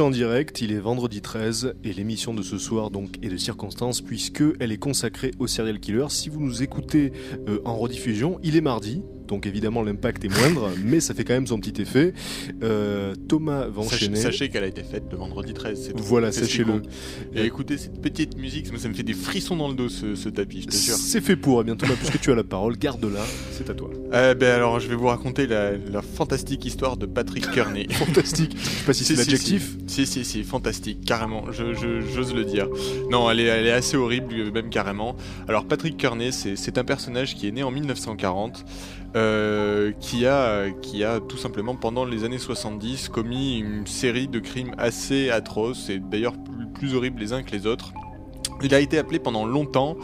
[0.00, 4.00] En direct, il est vendredi 13 et l'émission de ce soir donc est de circonstance
[4.00, 6.06] puisque elle est consacrée au serial killer.
[6.08, 7.12] Si vous nous écoutez
[7.48, 9.02] euh, en rediffusion, il est mardi.
[9.28, 12.12] Donc évidemment l'impact est moindre, mais ça fait quand même son petit effet.
[12.62, 14.16] Euh, Thomas va Sachez, enchaîner.
[14.16, 15.80] sachez qu'elle a été faite le vendredi 13.
[15.86, 16.02] c'est tout.
[16.02, 16.82] Voilà, sachez-le.
[17.34, 20.28] Et écoutez cette petite musique, ça me fait des frissons dans le dos ce, ce
[20.28, 20.76] tapis, je.
[20.76, 21.60] C'est fait pour.
[21.60, 23.24] Eh bien Thomas, puisque tu as la parole, garde-la.
[23.52, 23.90] C'est à toi.
[24.12, 27.86] Euh, ben alors, je vais vous raconter la, la fantastique histoire de Patrick Kearney.
[27.90, 28.56] Fantastique.
[28.58, 29.76] Je sais pas si c'est Si, si, l'adjectif.
[29.86, 32.68] Si, si, si, fantastique, carrément, je- je- j'ose le dire.
[33.10, 35.16] Non, elle est, elle est assez horrible, même carrément.
[35.48, 38.64] Alors, Patrick Kearney, c'est c'est un personnage qui est né en 1940,
[39.14, 44.38] euh, qui, a, qui a tout simplement, pendant les années 70, commis une série de
[44.38, 47.92] crimes assez atroces, et d'ailleurs plus, plus horribles les uns que les autres.
[48.62, 49.96] Il a été appelé pendant longtemps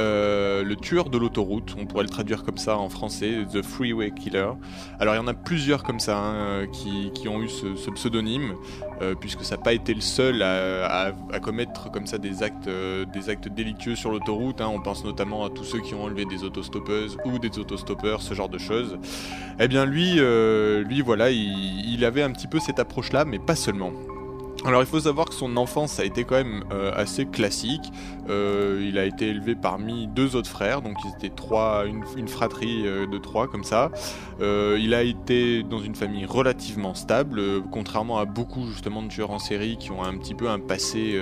[0.00, 4.10] euh, le tueur de l'autoroute, on pourrait le traduire comme ça en français, The Freeway
[4.10, 4.50] Killer.
[4.98, 8.54] Alors il y en a plusieurs comme ça hein, qui, qui ont eu ce, pseudonyme,
[9.02, 13.04] euh, puisque ça n'a pas été le seul à, commettre comme ça des actes, euh,
[13.04, 14.60] des actes délictueux sur l'autoroute.
[14.60, 14.70] hein.
[14.72, 18.34] On pense notamment à tous ceux qui ont enlevé des autostoppeuses ou des autostoppeurs, ce
[18.34, 18.98] genre de choses.
[19.60, 23.56] Eh bien lui, lui voilà, il, il avait un petit peu cette approche-là, mais pas
[23.56, 23.92] seulement.
[24.66, 27.92] Alors il faut savoir que son enfance a été quand même euh, assez classique.
[28.30, 32.86] Euh, il a été élevé parmi deux autres frères, donc ils étaient trois, une, fratrie
[32.86, 33.90] euh, de trois comme ça.
[34.40, 39.38] Il a été dans une famille relativement stable, contrairement à beaucoup justement de tueurs en
[39.38, 41.20] série qui ont un petit peu un passé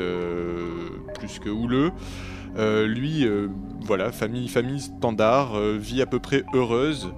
[1.15, 1.91] plus que houleux.
[2.57, 3.49] Euh, lui, euh,
[3.81, 7.11] voilà, famille, famille standard, euh, vie à peu près heureuse.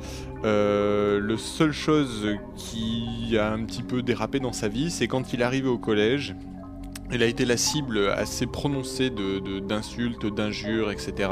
[0.43, 5.43] Le seule chose qui a un petit peu dérapé dans sa vie, c'est quand il
[5.43, 6.35] arrivé au collège.
[7.15, 11.31] Il a été la cible assez prononcée d'insultes, d'injures, etc.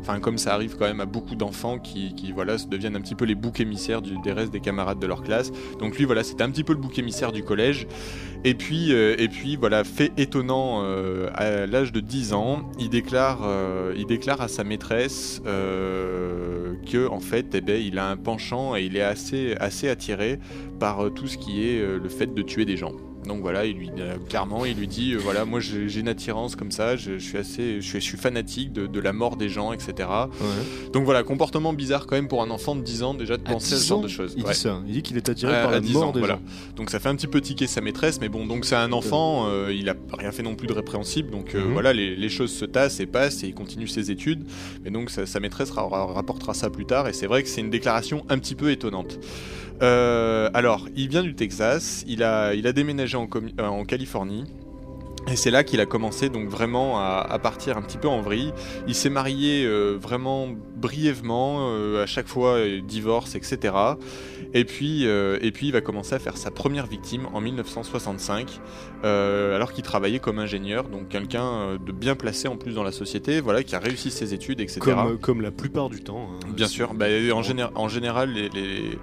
[0.00, 3.16] Enfin, comme ça arrive quand même à beaucoup d'enfants qui, voilà, se deviennent un petit
[3.16, 5.50] peu les boucs émissaires des restes des camarades de leur classe.
[5.80, 7.88] Donc lui, voilà, c'était un petit peu le bouc émissaire du collège.
[8.44, 9.16] Et puis, euh,
[9.58, 14.46] voilà, fait étonnant, euh, à l'âge de 10 ans, il déclare, euh, il déclare à
[14.46, 19.56] sa maîtresse que en fait, eh ben, il a un penchant et il est assez,
[19.58, 20.38] assez attiré
[20.78, 22.92] par tout ce qui est le fait de tuer des gens.
[23.26, 26.54] Donc voilà, il lui, euh, clairement, il lui dit, euh, voilà, moi j'ai une attirance
[26.54, 29.36] comme ça, je, je suis assez, je suis, je suis fanatique de, de la mort
[29.36, 30.08] des gens, etc.
[30.40, 30.90] Ouais.
[30.92, 33.52] Donc voilà, comportement bizarre quand même pour un enfant de 10 ans déjà de À
[33.52, 34.34] penser à 10 ce genre de choses.
[34.36, 34.52] Il Ouais.
[34.52, 34.80] dit ça.
[34.86, 36.34] Il dit qu'il est attiré À- par la 10 mort ans, des voilà.
[36.36, 36.40] gens.
[36.76, 39.46] Donc ça fait un petit peu tiquer sa maîtresse, mais bon, donc c'est un enfant,
[39.48, 41.72] euh, il a rien fait non plus de répréhensible, donc euh, Mhm.
[41.72, 44.44] voilà, les, les choses se tassent et passent et il continue ses études.
[44.84, 47.48] Mais donc sa, sa maîtresse ra- ra- rapportera ça plus tard, et c'est vrai que
[47.48, 49.18] c'est une déclaration un petit peu étonnante.
[49.82, 53.28] Euh, alors, il vient du Texas, il a, il a déménagé en,
[53.60, 54.44] euh, en Californie.
[55.28, 58.20] Et c'est là qu'il a commencé donc vraiment à, à partir un petit peu en
[58.20, 58.52] vrille.
[58.86, 61.68] Il s'est marié euh, vraiment brièvement,
[62.00, 63.74] à chaque fois divorce, etc.
[64.54, 68.60] Et puis, et puis il va commencer à faire sa première victime en 1965,
[69.04, 72.92] euh, alors qu'il travaillait comme ingénieur, donc quelqu'un de bien placé en plus dans la
[72.92, 74.78] société, voilà, qui a réussi ses études, etc.
[75.08, 76.28] Comme, comme la plupart du temps.
[76.44, 76.48] hein.
[76.54, 78.98] Bien sûr, bah, en, géné- en général, les, les,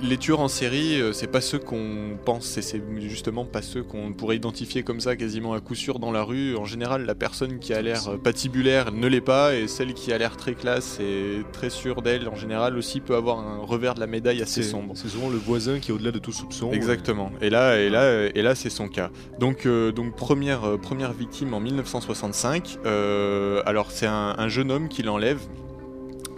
[0.00, 3.82] les tueurs en série, euh, c'est pas ceux qu'on pense, et c'est justement pas ceux
[3.82, 6.56] qu'on pourrait identifier comme ça quasiment à coup sûr dans la rue.
[6.56, 10.18] En général, la personne qui a l'air patibulaire ne l'est pas, et celle qui a
[10.18, 14.00] l'air très classe et très sûre d'elle, en général aussi peut avoir un revers de
[14.00, 14.94] la médaille assez sombre.
[14.96, 16.72] c'est souvent le voisin qui est au-delà de tout soupçon.
[16.72, 17.30] Exactement.
[17.40, 19.10] Et là, et là, et là, c'est son cas.
[19.38, 22.78] Donc, euh, donc première, euh, première victime en 1965.
[22.86, 25.40] Euh, alors, c'est un, un jeune homme qui l'enlève.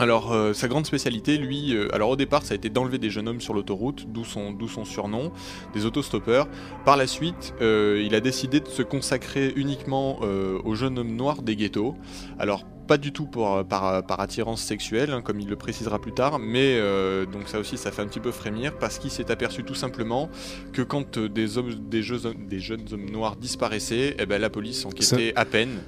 [0.01, 3.11] Alors, euh, sa grande spécialité, lui, euh, alors au départ, ça a été d'enlever des
[3.11, 5.31] jeunes hommes sur l'autoroute, d'où son, d'où son surnom,
[5.75, 6.49] des autostoppeurs.
[6.87, 11.15] Par la suite, euh, il a décidé de se consacrer uniquement euh, aux jeunes hommes
[11.15, 11.97] noirs des ghettos.
[12.39, 16.13] Alors, pas du tout pour, par, par attirance sexuelle, hein, comme il le précisera plus
[16.13, 19.31] tard, mais euh, donc ça aussi, ça fait un petit peu frémir, parce qu'il s'est
[19.31, 20.31] aperçu tout simplement
[20.73, 24.87] que quand des, hommes, des, jeux- des jeunes hommes noirs disparaissaient, eh ben, la police
[24.87, 25.83] enquêtait à peine.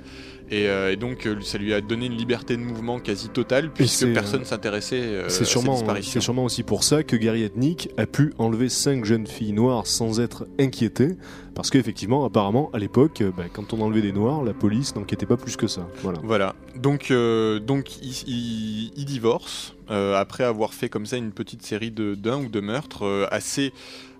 [0.52, 3.70] Et, euh, et donc euh, ça lui a donné une liberté de mouvement quasi totale
[3.72, 6.12] puisque personne s'intéressait euh, C'est à sûrement, ces disparitions.
[6.12, 9.86] c'est sûrement aussi pour ça que Gary Ethnic a pu enlever cinq jeunes filles noires
[9.86, 11.16] sans être inquiété,
[11.54, 15.38] parce qu'effectivement, apparemment, à l'époque, bah, quand on enlevait des noirs, la police n'enquêtait pas
[15.38, 15.88] plus que ça.
[16.02, 16.18] Voilà.
[16.22, 16.54] Voilà.
[16.76, 21.90] Donc, euh, donc il, il- il divorce après avoir fait comme ça une petite série
[21.90, 23.72] d'un ou deux meurtres assez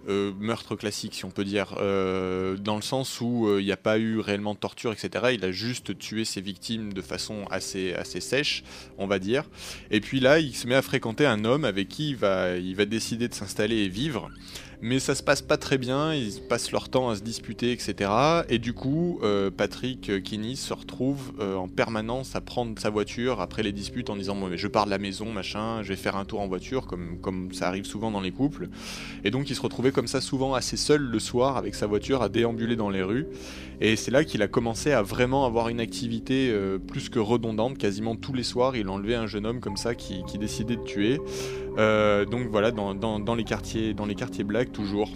[0.09, 3.73] euh, meurtre classique, si on peut dire, euh, dans le sens où euh, il n'y
[3.73, 5.27] a pas eu réellement de torture, etc.
[5.33, 8.65] Il a juste tué ses victimes de façon assez, assez sèche,
[8.99, 9.45] on va dire.
[9.91, 12.75] Et puis là, il se met à fréquenter un homme avec qui il va, il
[12.75, 14.29] va décider de s'installer et vivre.
[14.85, 18.11] Mais ça se passe pas très bien, ils passent leur temps à se disputer, etc.
[18.49, 23.41] Et du coup, euh, Patrick Kinney se retrouve euh, en permanence à prendre sa voiture
[23.41, 25.97] après les disputes en disant Moi, mais je pars de la maison, machin, je vais
[25.97, 28.71] faire un tour en voiture, comme, comme ça arrive souvent dans les couples.
[29.23, 32.21] Et donc, il se retrouvait comme ça souvent assez seul le soir avec sa voiture
[32.21, 33.29] à déambuler dans les rues.
[33.85, 37.77] Et c'est là qu'il a commencé à vraiment avoir une activité euh, plus que redondante.
[37.77, 41.21] Quasiment tous les soirs, il enlevait un jeune homme comme ça qui, décidait de tuer.
[41.79, 45.11] Euh, donc voilà, dans, les quartiers, dans quartiers toujours.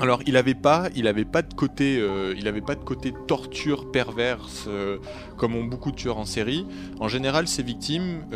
[0.00, 2.34] Alors il avait pas, avait pas de côté, euh,
[2.66, 4.68] pas de côté torture perverse
[5.38, 6.66] comme ont beaucoup de tueurs en série.
[6.98, 8.26] En général, ses victimes,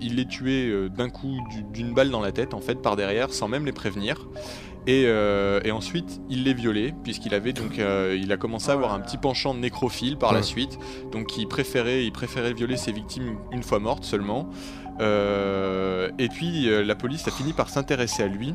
[0.00, 3.34] il les tuait d'un coup du- d'une balle dans la tête en fait par derrière,
[3.34, 4.28] sans même les prévenir.
[4.86, 8.72] Et, euh, et ensuite, il les violait puisqu'il avait donc, euh, il a commencé à
[8.74, 10.78] avoir un petit penchant de nécrophile par la suite.
[11.12, 14.48] Donc il préférait, il préférait violer ses victimes une fois mortes seulement.
[15.00, 18.54] Euh, et puis la police a fini par s'intéresser à lui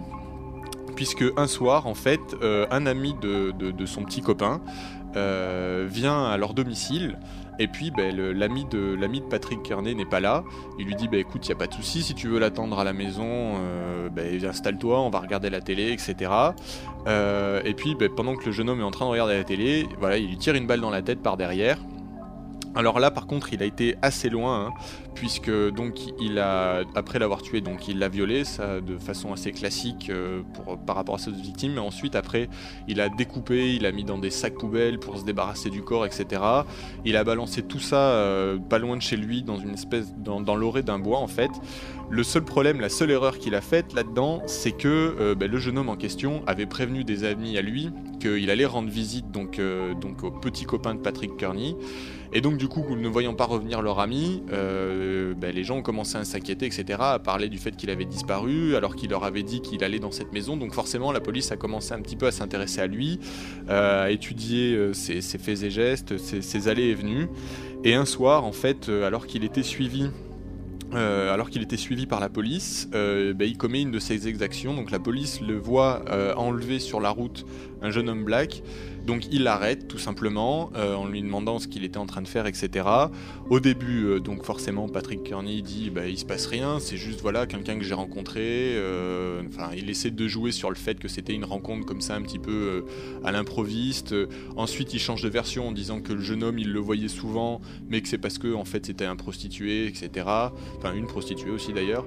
[0.96, 4.62] puisque un soir, en fait, un ami de, de- de son petit copain
[5.15, 7.17] euh, vient à leur domicile.
[7.60, 10.43] Et puis, ben, l'ami de, de Patrick Kearney n'est pas là.
[10.80, 12.80] Il lui dit bah, écoute, il n'y a pas de souci, si tu veux l'attendre
[12.80, 16.32] à la maison, euh, ben, installe-toi, on va regarder la télé, etc.
[17.08, 19.88] Euh, et puis, pendant que le jeune homme est en train de regarder la télé,
[20.00, 21.77] voilà, il lui tire une balle dans la tête par derrière.
[22.76, 24.74] Alors là, par contre, il a été assez loin, hein,
[25.13, 29.52] puisque donc il a, après l'avoir tué, donc il l'a violé, ça de façon assez
[29.52, 31.74] classique euh, pour, par rapport à ses victimes.
[31.74, 32.50] Mais ensuite, après,
[32.88, 36.06] il a découpé, il a mis dans des sacs poubelles pour se débarrasser du corps,
[36.06, 36.42] etc.
[37.06, 40.42] Il a balancé tout ça euh, pas loin de chez lui, dans une espèce, dans,
[40.42, 41.52] dans l'orée d'un bois en fait.
[42.10, 45.58] Le seul problème, la seule erreur qu'il a faite là-dedans, c'est que euh, ben, le
[45.58, 49.60] jeune homme en question avait prévenu des amis à lui qu'il allait rendre visite donc,
[50.00, 51.76] donc au petit copain de Patrick Kearney.
[52.36, 55.81] Et donc du coup, ne voyant pas revenir leur ami, euh, ben, les gens ont
[55.84, 59.44] commencé à s'inquiéter, etc., à parler du fait qu'il avait disparu, alors qu'il leur avait
[59.44, 60.58] dit qu'il allait dans cette maison.
[60.58, 63.19] Donc forcément, la police a commencé un petit peu à s'intéresser à lui,
[63.69, 67.27] euh, à étudier euh, ses, faits et gestes, ses, allées et venues.
[67.84, 70.10] Et un soir, en fait, alors qu'il était suivi
[70.96, 74.75] alors qu'il était suivi par la police, ben, il commet une de ses exactions.
[74.75, 76.04] Donc la police le voit
[76.38, 77.48] enlever sur la route
[77.81, 78.62] un jeune homme black.
[79.06, 82.27] Donc il l'arrête tout simplement euh, en lui demandant ce qu'il était en train de
[82.27, 82.87] faire, etc.
[83.49, 87.21] Au début, euh, donc forcément, Patrick Kearney dit bah, il se passe rien, c'est juste
[87.21, 88.41] voilà quelqu'un que j'ai rencontré.
[88.75, 92.15] euh, Enfin, il essaie de jouer sur le fait que c'était une rencontre comme ça
[92.15, 92.85] un petit peu
[93.23, 94.15] à l'improviste.
[94.56, 97.62] Ensuite, il change de version en disant que le jeune homme il le voyait souvent,
[97.89, 100.25] mais que c'est parce que en fait c'était un prostitué, etc.
[100.77, 102.06] Enfin, une prostituée aussi d'ailleurs.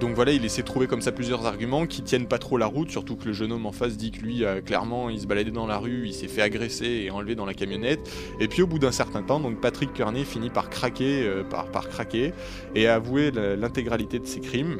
[0.00, 2.66] Donc voilà, il essaie de trouver comme ça plusieurs arguments qui tiennent pas trop la
[2.66, 5.78] route, surtout que le jeune homme en face dit que lui, clairement, se dans la
[5.78, 8.00] rue, il s'est fait agresser et enlever dans la camionnette.
[8.40, 11.88] Et puis au bout d'un certain temps, donc Patrick Kearney finit par craquer, euh, par,
[11.88, 12.32] craquer
[12.74, 14.78] et avouer l'intégralité de ses crimes.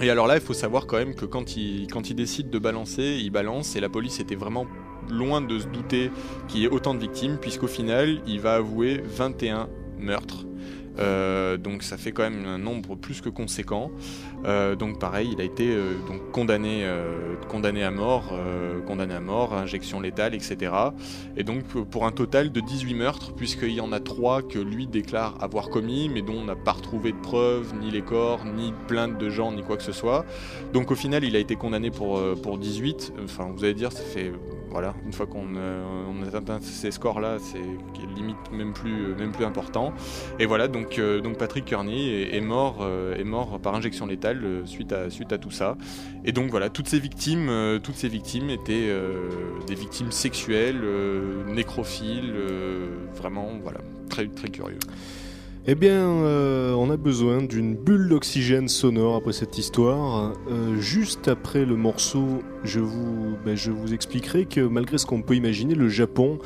[0.00, 2.58] Et alors là, il faut savoir quand même que quand il, quand il décide de
[2.58, 4.66] balancer, il balance et la police était vraiment
[5.10, 6.10] loin de se douter
[6.48, 10.44] qu'il y ait autant de victimes, puisqu'au final, il va avouer 21 meurtres.
[10.98, 13.90] Euh, donc ça fait quand même un nombre plus que conséquent.
[14.44, 16.86] Euh, donc pareil, il a été euh, donc condamné,
[17.48, 18.32] condamné à mort,
[18.86, 20.72] condamné à mort, injection létale, etc.
[21.36, 24.86] Et donc pour un total de 18 meurtres, puisqu'il y en a 3 que lui
[24.86, 28.72] déclare avoir commis, mais dont on n'a pas retrouvé de preuves, ni les corps, ni
[28.86, 30.24] plainte de gens, ni quoi que ce soit.
[30.72, 33.12] Donc au final, il a été condamné pour, pour 18.
[33.24, 34.32] Enfin, vous allez dire, ça fait
[34.76, 37.62] voilà, une fois qu'on euh, a atteint ces scores-là, c'est
[38.14, 39.94] limite même plus, même plus important.
[40.38, 44.66] Et voilà, donc, euh, Patrick Kearney est, mort, euh, est mort par injection létale euh,
[44.66, 45.78] suite, à, tout ça.
[46.26, 49.30] Et donc voilà, toutes ces victimes, euh, toutes ces victimes étaient euh,
[49.66, 54.78] des victimes sexuelles, euh, nécrophiles, euh, vraiment, voilà, très curieux.
[55.68, 60.32] Eh bien, euh, on a besoin d'une bulle d'oxygène sonore après cette histoire.
[60.48, 65.22] Euh, juste après le morceau, je vous, ben, je vous expliquerai que malgré ce qu'on
[65.22, 66.38] peut imaginer, le Japon,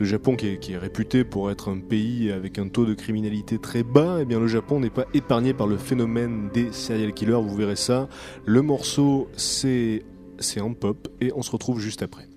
[0.00, 3.84] le Japon qui est, réputé pour être un pays avec un taux de criminalité très
[3.84, 7.40] bas, eh bien le Japon n'est pas épargné par le phénomène des serial killers.
[7.40, 8.08] Vous verrez ça.
[8.46, 10.02] Le morceau, c'est
[10.40, 12.29] c'est en pop et on se retrouve juste après.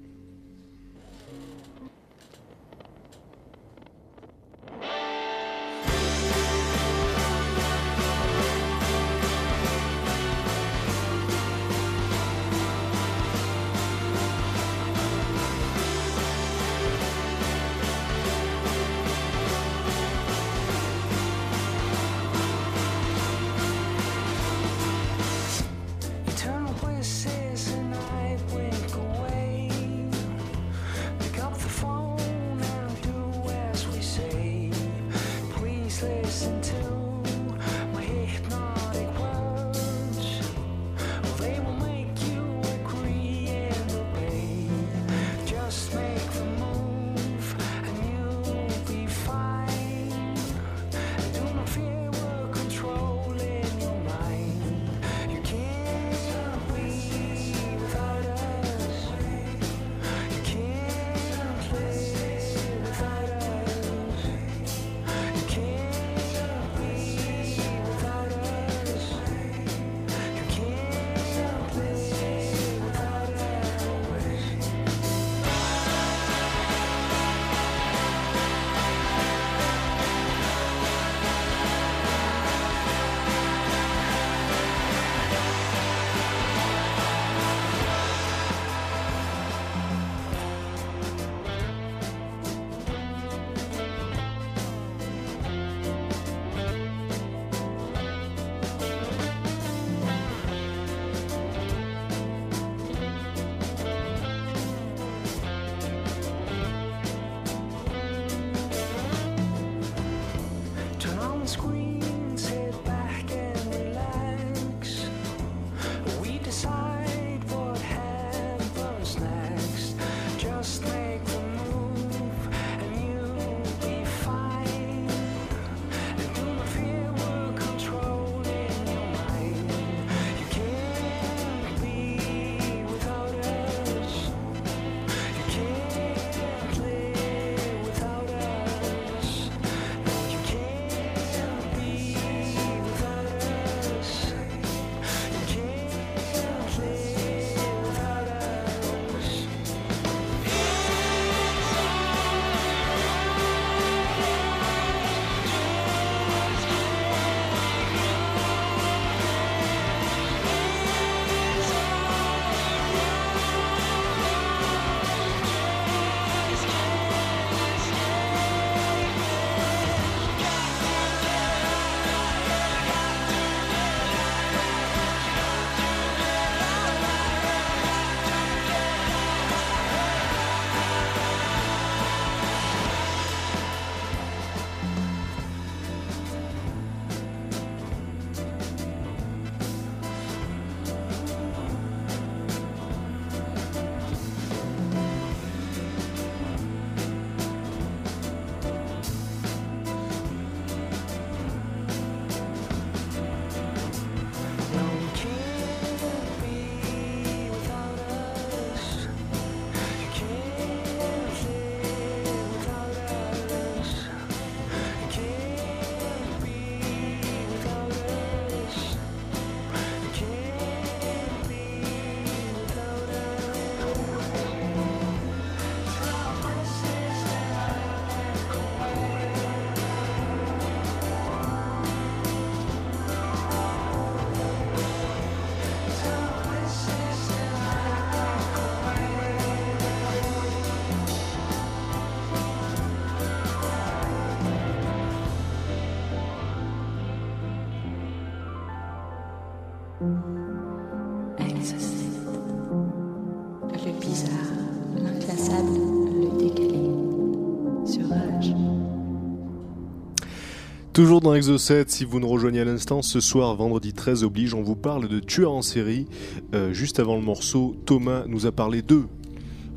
[260.94, 264.62] Toujours dans Exo7, si vous nous rejoignez à l'instant, ce soir, vendredi 13 oblige, on
[264.62, 266.06] vous parle de tueurs en série.
[266.54, 269.06] Euh, juste avant le morceau, Thomas nous a parlé d'eux,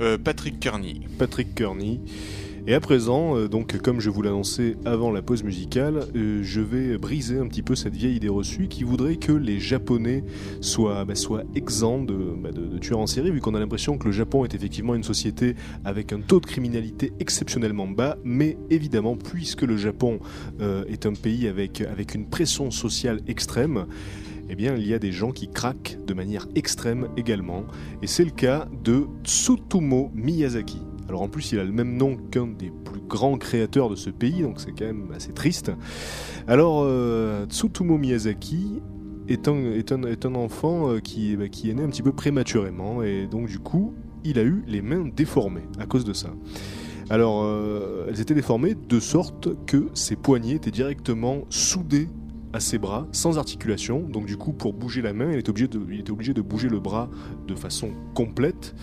[0.02, 1.00] Euh, Patrick Kearney.
[1.18, 2.00] Patrick Kearney.
[2.68, 6.60] Et à présent, euh, donc comme je vous l'annonçais avant la pause musicale, euh, je
[6.60, 10.24] vais briser un petit peu cette vieille idée reçue qui voudrait que les Japonais
[10.60, 14.06] soient, bah, soient exempts de, bah, de- tueurs en série, vu qu'on a l'impression que
[14.06, 15.54] le Japon est effectivement une société
[15.84, 20.18] avec un taux de criminalité exceptionnellement bas, mais évidemment, puisque le Japon
[20.60, 23.86] euh, est un pays avec, avec une pression sociale extrême,
[24.50, 27.62] eh bien, il y a des gens qui craquent de manière extrême également.
[28.02, 30.82] Et c'est le cas de Tsutomu Miyazaki.
[31.08, 34.10] Alors en plus, il a le même nom qu'un des plus grands créateurs de ce
[34.10, 35.70] pays, donc c'est quand même assez triste.
[36.48, 38.82] Alors, euh, Tsutomu Miyazaki
[39.28, 43.46] est un, enfant euh, qui, bah, qui est né un petit peu prématurément, et donc
[43.46, 43.94] du coup,
[44.24, 46.30] il a eu les mains déformées à cause de ça.
[47.08, 52.08] Alors, euh, elles étaient déformées de sorte que ses poignets étaient directement soudés
[52.52, 54.00] à ses bras, sans articulation.
[54.00, 56.68] Donc du coup, pour bouger la main, il était obligé il était obligé de bouger
[56.68, 57.08] le bras
[57.46, 58.74] de façon complète.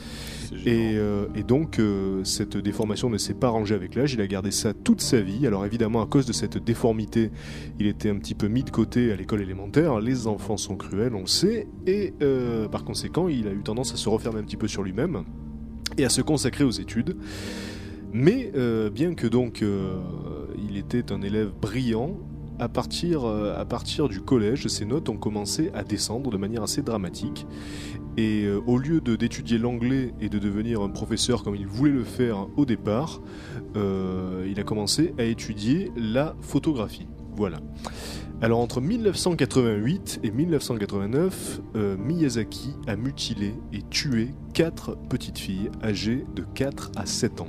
[0.66, 4.14] Et, euh, et donc, euh, cette déformation ne s'est pas rangée avec l'âge.
[4.14, 5.46] Il a gardé ça toute sa vie.
[5.48, 7.32] Alors évidemment, à cause de cette déformité,
[7.80, 10.00] il était un petit peu mis de côté à l'école élémentaire.
[10.00, 11.68] Les enfants sont cruels, on le sait.
[11.88, 14.84] Et euh, par conséquent, il a eu tendance à se refermer un petit peu sur
[14.84, 15.24] lui-même
[15.98, 17.18] et à se consacrer aux études.
[18.12, 18.52] Mais
[18.94, 22.20] bien que donc il était un élève brillant,
[22.60, 26.64] à partir, euh, à partir du collège, ses notes ont commencé à descendre de manière
[26.64, 27.46] assez dramatique.
[28.16, 32.04] Et euh, au lieu d'étudier l'anglais et de devenir un professeur comme il voulait le
[32.04, 33.22] faire au départ,
[33.76, 37.08] euh, il a commencé à étudier la photographie.
[37.36, 37.58] Voilà.
[38.42, 46.26] Alors entre 1988 et 1989, euh, Miyazaki a mutilé et tué quatre petites filles âgées
[46.36, 47.48] de 4 à 7 ans.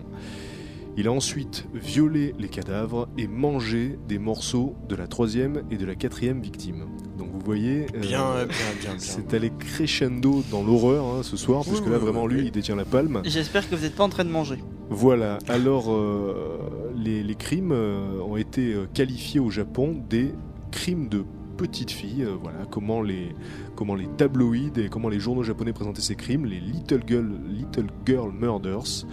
[0.97, 5.84] Il a ensuite violé les cadavres et mangé des morceaux de la troisième et de
[5.86, 6.84] la quatrième victime.
[7.18, 8.47] Donc vous voyez, euh, Bien, bien, bien,
[8.80, 8.95] bien.
[8.99, 12.42] c'est allé crescendo dans l'horreur hein, ce soir, Oui, puisque oui, là oui, vraiment lui
[12.47, 13.22] il détient la palme.
[13.24, 14.59] J'espère que vous n'êtes pas en train de manger.
[14.90, 16.59] Voilà, alors euh,
[16.97, 20.32] les, les crimes euh, ont été qualifiés au Japon des
[20.70, 21.24] crimes de
[21.57, 22.24] petites filles.
[22.24, 23.34] euh, voilà, comment les,
[23.76, 27.86] comment les tabloïds et comment les journaux japonais présentaient ces crimes, les Little Girl, Little
[28.07, 29.07] Girl Murders.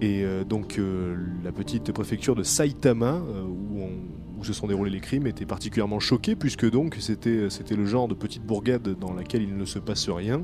[0.00, 4.98] Et euh, donc euh, la petite préfecture de Saitama, euh, où, se sont déroulés les
[4.98, 9.56] crimes, était particulièrement choquée, puisque donc c'était le genre de petite bourgade dans laquelle il
[9.56, 10.42] ne se passe rien,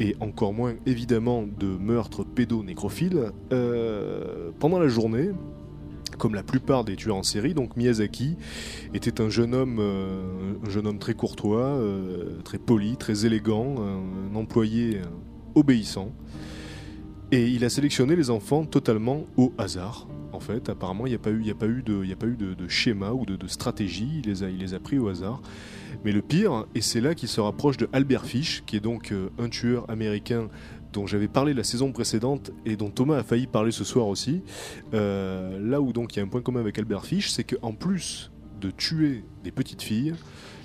[0.00, 3.32] et encore moins évidemment de meurtres pédo-nécrophiles.
[4.58, 5.30] Pendant la journée,
[6.18, 8.36] comme la plupart des tueurs en série, donc Miyazaki
[8.92, 11.80] était un jeune homme, un jeune homme très courtois,
[12.44, 15.00] très poli, très élégant, un, employé
[15.54, 16.12] obéissant.
[17.32, 20.06] Et il a sélectionné les enfants totalement au hasard.
[20.34, 22.68] En fait, apparemment, il n'y a pas eu, a de, a pas eu de, de
[22.68, 24.20] schéma ou de, stratégie.
[24.22, 25.40] Il les a, il les a pris au hasard.
[26.04, 29.12] Mais le pire, et c'est là qu'il se rapproche de Albert Fish, qui est donc
[29.12, 30.48] euh, un tueur américain
[30.92, 34.42] dont j'avais parlé la saison précédente et dont Thomas a failli parler ce soir aussi.
[34.92, 37.72] Euh, là où donc il y a un point commun avec Albert Fish, c'est qu'en
[37.72, 38.30] plus
[38.60, 40.12] de tuer des petites filles,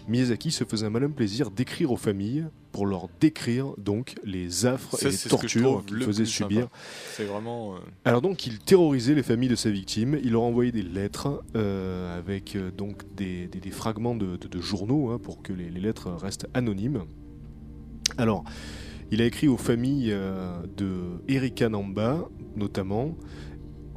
[0.08, 4.96] Miyazaki se faisait un malin plaisir d'écrire aux familles pour leur décrire donc les affres
[4.98, 6.68] Ça, et les tortures qu'il faisait subir.
[7.16, 7.76] C'est vraiment.
[7.76, 11.44] euh, Alors donc il terrorisait les familles de ses victimes, il leur envoyait des lettres
[11.56, 15.54] euh, avec euh, donc des, des- des fragments de, de- de journaux hein, pour que
[15.54, 17.04] les, les lettres restent anonymes.
[18.18, 18.44] Alors
[19.12, 20.14] il a écrit aux familles
[20.78, 22.28] de Erika Namba
[22.58, 23.16] notamment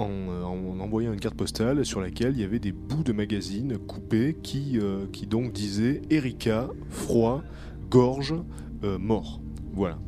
[0.00, 3.12] en, euh, en envoyant une carte postale sur laquelle il y avait des bouts de
[3.12, 7.42] magazines coupés qui, euh, qui donc disaient Erika, froid,
[7.90, 8.34] gorge,
[8.82, 9.40] euh, mort.
[9.72, 9.98] Voilà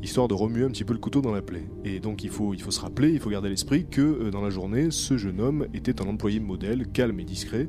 [0.00, 1.66] histoire de remuer un petit peu le couteau dans la plaie.
[1.84, 4.40] Et donc il faut, il faut se rappeler, il faut garder à l'esprit que dans
[4.40, 7.68] la journée, ce jeune homme était un employé modèle, calme et discret,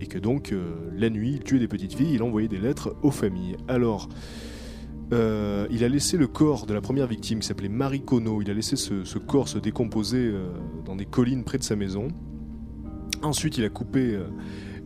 [0.00, 0.54] et que donc
[0.96, 3.58] la nuit, il tuait des petites filles, il envoyait des lettres aux familles.
[3.68, 4.08] Alors,
[5.12, 8.50] euh, il a laissé le corps de la première victime, qui s'appelait Marie Kono, il
[8.50, 10.48] a laissé ce, corps se décomposer euh,
[10.84, 12.08] dans des collines près de sa maison.
[13.22, 14.24] Ensuite, il a coupé euh,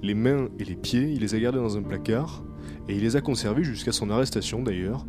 [0.02, 2.44] les mains et les pieds, il les a gardés dans un placard,
[2.88, 5.06] et il les a conservés jusqu'à son arrestation d'ailleurs.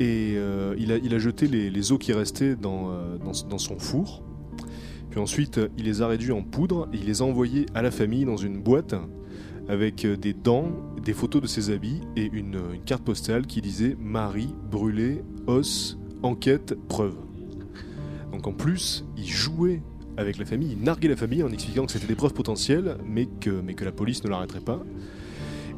[0.00, 0.32] Et
[0.76, 4.24] il, a, jeté les, os qui restaient dans, dans, son four.
[5.08, 7.92] Puis ensuite, il les a réduits en poudre et il les a envoyés à la
[7.92, 8.96] famille dans une boîte
[9.68, 10.68] avec euh, des dents,
[11.02, 15.98] des photos de ses habits et une, une carte postale qui disait Marie, brûlé, os,
[16.22, 17.14] enquête, preuve.
[18.32, 19.82] Donc en plus, il jouait
[20.16, 23.26] avec la famille, il narguait la famille en expliquant que c'était des preuves potentielles, mais
[23.40, 24.82] que, mais que la police ne l'arrêterait pas.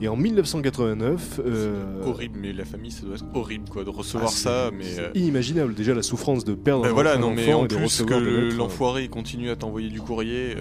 [0.03, 4.31] Et en 1989, euh, Horrible, mais la famille, ça doit être horrible quoi, de recevoir
[4.31, 4.71] Ah, ça.
[4.77, 7.49] Mais euh, c'est inimaginable déjà la souffrance de perdre ben un, voilà, un non, mais
[7.49, 10.57] enfant en et de plus que le- euh, l'enfoiré continue à t'envoyer du courrier.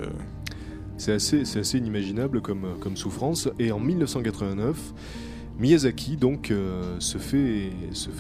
[1.08, 3.50] Euh, C'est assez, inimaginable comme, comme souffrance.
[3.60, 4.94] Et en 1989,
[5.60, 7.72] Miyazaki donc euh, se fait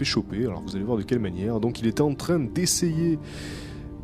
[0.03, 0.45] choper.
[0.45, 1.59] Alors vous allez voir de quelle manière.
[1.59, 3.19] Donc il était en train d'essayer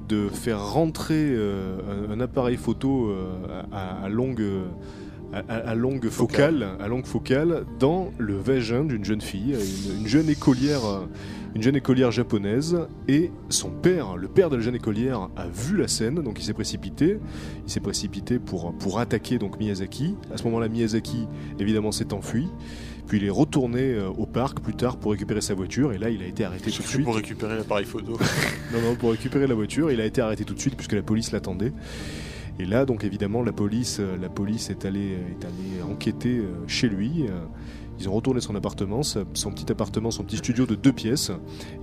[0.07, 4.43] de faire rentrer euh, un, appareil photo euh, à longue
[5.33, 10.29] à, longue focale, à longue focale dans le vagin d'une jeune fille, une, une jeune
[10.29, 10.81] écolière,
[11.55, 12.77] une jeune écolière japonaise,
[13.07, 16.43] et son père, le père de la jeune écolière, a vu la scène, donc il
[16.43, 17.19] s'est précipité,
[17.65, 20.15] il s'est précipité pour pour attaquer donc Miyazaki.
[20.33, 21.27] À ce moment-là, Miyazaki
[21.59, 22.47] évidemment s'est enfui,
[23.07, 26.09] puis il est retourné euh, au parc plus tard pour récupérer sa voiture, et là
[26.09, 27.03] il a été arrêté tout de suite.
[27.03, 28.17] pour récupérer l'appareil photo.
[28.73, 29.91] Non, non, pour récupérer la voiture.
[29.91, 31.73] Il a été arrêté tout de suite puisque la police l'attendait.
[32.61, 36.51] Et là, donc évidemment, la police, euh, la police est allée, est allée enquêter euh,
[36.67, 37.25] chez lui.
[37.27, 37.39] Euh,
[37.99, 41.31] Ils ont retourné son appartement, son petit appartement, son petit studio de deux pièces.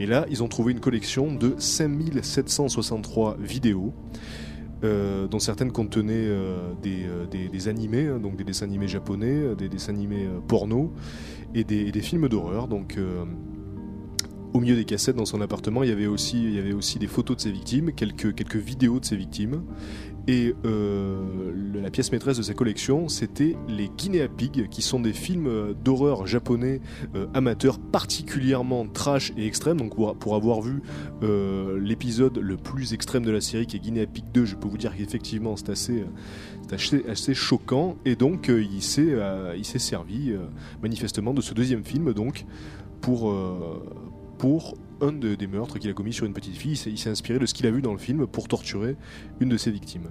[0.01, 3.93] Et là, ils ont trouvé une collection de 5763 vidéos.
[4.85, 9.35] euh, dont certaines contenaient euh, des, euh, des- animés, hein, donc des dessins animés japonais,
[9.35, 10.93] euh, des dessins animés euh, porno
[11.53, 12.69] et des, des films d'horreur.
[12.69, 13.25] Donc euh,
[14.55, 17.01] au milieu des cassettes dans son appartement, il y avait aussi, il y avait aussi
[17.01, 19.63] des photos de ses victimes, quelques, quelques vidéos de ses victimes.
[20.29, 21.23] Et euh,
[21.83, 25.73] la pièce maîtresse de sa collection, c'était les Guinea Pig, qui sont des films euh,
[25.73, 26.83] d'horreur japonais
[27.15, 29.79] euh, amateurs particulièrement trash et extrêmes.
[29.79, 30.83] Donc pour, avoir vu
[31.81, 34.77] l'épisode le plus extrême de la série, qui est Guinea Pig 2, je peux vous
[34.77, 36.05] dire qu'effectivement c'est assez,
[37.09, 37.97] assez, choquant.
[38.05, 40.35] Et donc il s'est servi
[40.83, 42.45] manifestement de ce deuxième film donc
[43.01, 43.35] pour
[44.37, 46.81] pour un de- des meurtres qu'il a commis sur une petite fille.
[46.87, 48.97] Il s'est- inspiré de ce qu'il a vu dans le film pour torturer
[49.41, 50.09] une de ses victimes.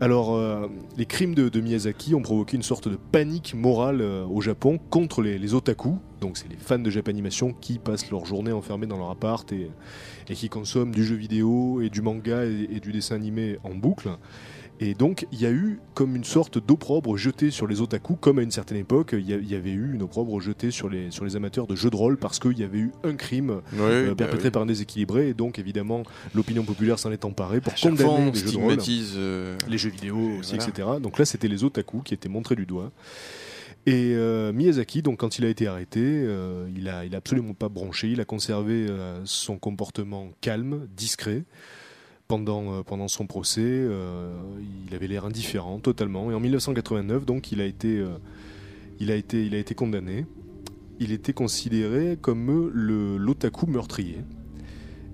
[0.00, 4.40] Alors, euh, les crimes de, Miyazaki ont provoqué une sorte de panique morale euh, au
[4.40, 5.96] Japon contre les, otaku.
[6.20, 9.70] Donc, c'est les fans de Japanimation qui passent leur journée enfermés dans leur appart et,
[10.34, 14.08] qui consomment du jeu vidéo et du manga et du dessin animé en boucle.
[14.84, 18.40] Et donc, il y a eu comme une sorte d'opprobre jeté sur les otaku, comme
[18.40, 21.36] à une certaine époque, il y, avait eu une opprobre jetée sur les, sur les
[21.36, 24.48] amateurs de jeux de rôle parce qu'il y avait eu un crime euh, bah perpétré
[24.48, 24.50] oui.
[24.50, 25.28] par un déséquilibré.
[25.28, 26.02] Et donc, évidemment,
[26.34, 28.78] l'opinion populaire s'en est emparée pour fois, condamner on les jeux de rôle
[29.16, 30.68] euh, les jeux vidéo aussi, Voilà.
[30.68, 30.88] etc.
[31.00, 32.90] Donc là, c'était les otaku qui étaient montrés du doigt.
[33.84, 37.54] Et euh, Miyazaki, donc quand il a été arrêté, euh, il a, il a absolument
[37.54, 38.08] pas bronché.
[38.08, 41.42] Il a conservé euh, son comportement calme, discret.
[42.32, 44.32] Pendant, euh, pendant son procès, euh,
[44.88, 46.30] il avait l'air indifférent totalement.
[46.30, 48.08] Et en 1989, donc, il a été, euh,
[49.00, 50.24] il a été, il a été condamné.
[50.98, 54.20] Il était considéré comme le l'otaku meurtrier.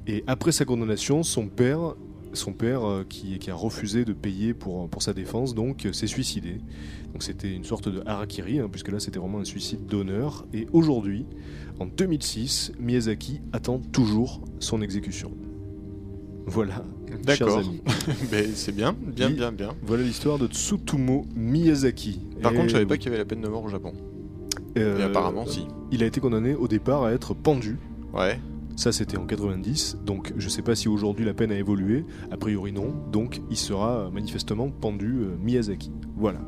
[0.07, 1.97] Et après sa condamnation, son père
[2.35, 6.61] son père qui, a refusé de payer pour, sa défense, donc s'est suicidé.
[7.13, 10.47] Donc c'était une sorte de harakiri, hein, puisque là c'était vraiment un suicide d'honneur.
[10.55, 11.27] Et aujourd'hui,
[11.81, 15.33] en 2006, Miyazaki attend toujours son exécution.
[16.47, 16.85] Voilà,
[17.25, 17.63] D'accord.
[18.55, 19.75] c'est bien, bien, bien, bien.
[19.83, 22.21] Voilà l'histoire de Tsutomu Miyazaki.
[22.43, 23.93] Par Et, contre, je savais pas qu'il y avait la peine de mort au Japon.
[24.77, 25.67] euh, Et apparemment, si.
[25.91, 27.79] Il a été condamné au départ à être pendu.
[28.13, 28.39] Ouais.
[28.77, 29.99] Ça, c'était en 90.
[30.07, 32.05] Donc, je sais pas si aujourd'hui la peine a évolué.
[32.31, 32.95] A priori, non.
[33.11, 35.91] Donc, il sera euh, manifestement pendu euh, Miyazaki.
[36.17, 36.39] Voilà.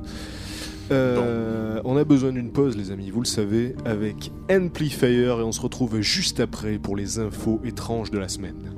[0.93, 5.53] Euh, on a besoin d'une pause, les amis, vous le savez, avec Amplifier et on
[5.53, 8.75] se retrouve juste après pour les infos étranges de la semaine.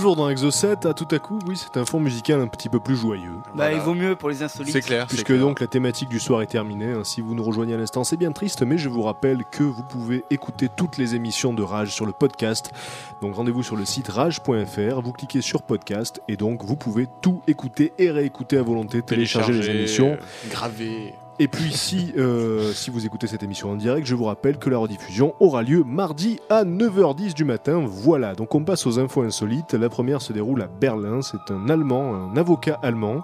[0.00, 2.80] Toujours dans Exocet, à tout à coup, oui, c'est un fond musical un petit peu
[2.80, 3.32] plus joyeux.
[3.34, 3.72] Bah, Voilà.
[3.74, 4.72] il vaut mieux pour les insolites.
[4.72, 5.06] C'est clair.
[5.06, 5.40] Puisque clair.
[5.40, 7.04] donc la thématique du soir est terminée, hein.
[7.04, 9.82] si vous nous rejoignez à l'instant, c'est bien triste, mais je vous rappelle que vous
[9.82, 12.72] pouvez écouter toutes les émissions de Rage sur le podcast.
[13.20, 17.42] Donc rendez-vous sur le site rage.fr, vous cliquez sur podcast et donc vous pouvez tout
[17.46, 20.12] écouter et réécouter à volonté, télécharger les émissions.
[20.12, 21.12] euh, graver.
[21.42, 24.68] Et puis si, euh, si vous écoutez cette émission en direct, je vous rappelle que
[24.68, 27.82] la rediffusion aura lieu mardi à 9h10 du matin.
[27.86, 29.72] Voilà, donc on passe aux infos insolites.
[29.72, 31.22] La première se déroule à Berlin.
[31.22, 33.22] C'est un Allemand, un avocat allemand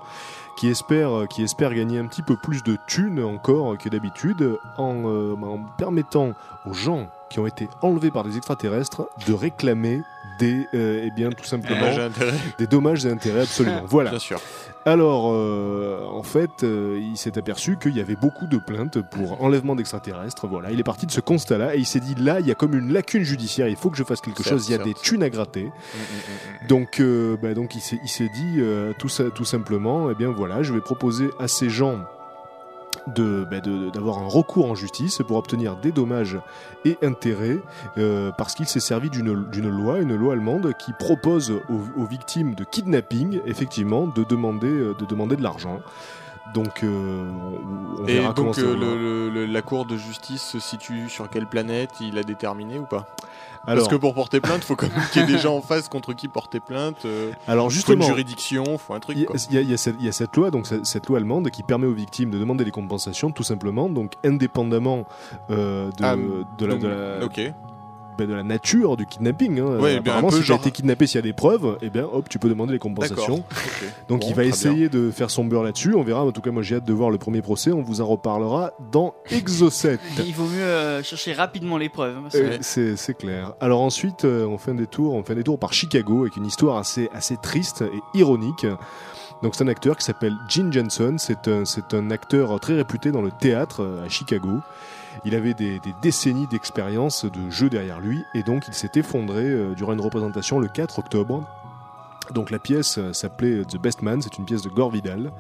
[0.59, 5.03] qui espère, qui espère gagner un petit peu plus de thunes encore que d'habitude en,
[5.05, 6.33] euh, en permettant
[6.65, 10.01] aux gens qui ont été enlevés par des extraterrestres de réclamer
[10.39, 12.39] des, euh, eh bien, tout simplement, Dommages et intérêts.
[12.59, 13.83] des dommages et intérêts absolument.
[13.87, 14.09] Voilà.
[14.09, 14.41] Bien sûr.
[14.87, 19.43] Alors, euh, en fait, euh, il s'est aperçu qu'il y avait beaucoup de plaintes pour
[19.43, 20.47] enlèvement d'extraterrestres.
[20.47, 22.55] Voilà, il est parti de ce constat-là et il s'est dit là, il y a
[22.55, 23.67] comme une lacune judiciaire.
[23.67, 24.69] Il faut que je fasse quelque chose.
[24.69, 25.65] Il y a des thunes à gratter.
[25.65, 26.69] Mm, mm, mm.
[26.69, 30.63] Donc, euh, bah, donc il s'est, dit euh, tout, ça, tout simplement, eh bien voilà,
[30.63, 31.99] je vais proposer à ces gens
[33.15, 36.39] de, bah, de- d'avoir un recours en justice pour obtenir des dommages
[36.85, 37.59] et intérêts
[37.99, 42.05] euh, parce qu'il s'est servi d'une, d'une loi, une loi allemande qui propose aux, aux
[42.07, 45.81] victimes de kidnapping effectivement de demander, euh, de demander de l'argent.
[46.55, 47.29] Donc euh,
[47.99, 51.09] on, on Et verra comment donc euh, le- le- la cour de justice se situe
[51.09, 51.91] sur quelle planète?
[52.01, 53.07] Il a déterminé ou pas?
[53.67, 55.61] Alors, Parce que pour porter plainte, faut quand même qu'il y ait des gens en
[55.61, 57.05] face contre qui porter plainte.
[57.05, 59.17] euh, alors faut une justement, juridiction, faut un truc.
[59.19, 61.51] Il y, a, y y cette, il y a cette loi, donc cette, loi allemande
[61.51, 65.05] qui permet aux victimes de demander des compensations, tout simplement, donc indépendamment
[65.51, 67.41] euh, de, Ah, de, la, Donc, de, la, Ok.
[68.17, 69.61] Ben, de la nature du kidnapping.
[69.61, 69.79] Hein.
[69.81, 71.91] Ouais, bien, Apparemment, si tu genre- as été kidnappé, s'il y a des preuves, eh
[71.91, 73.45] bien, hop, tu peux demander les compensations.
[74.09, 75.95] Donc Bon, il va essayer de faire son beurre là-dessus.
[75.95, 76.25] On verra.
[76.25, 77.73] En tout cas, moi, j'ai hâte de voir le premier procès.
[77.73, 79.99] On vous en reparlera dans Exocet.
[80.27, 82.17] Il vaut mieux euh, chercher rapidement les preuves.
[82.17, 83.55] hein, parce que- Euh, c'est clair.
[83.61, 86.47] Alors ensuite, euh, on fait un détour, on fait un détour par Chicago avec une
[86.47, 88.67] histoire assez assez triste et ironique.
[89.43, 91.19] Donc c'est un acteur qui s'appelle Gene Jensen.
[91.19, 94.61] C'est un c'est un acteur très réputé dans le théâtre à Chicago.
[95.25, 99.75] Il avait des, décennies d'expérience de jeu derrière lui et donc il s'est effondré euh,
[99.75, 101.45] durant une représentation le 4 octobre.
[102.33, 105.33] Donc la pièce euh, s'appelait The Best Man, c'est une pièce de Gore Vidal.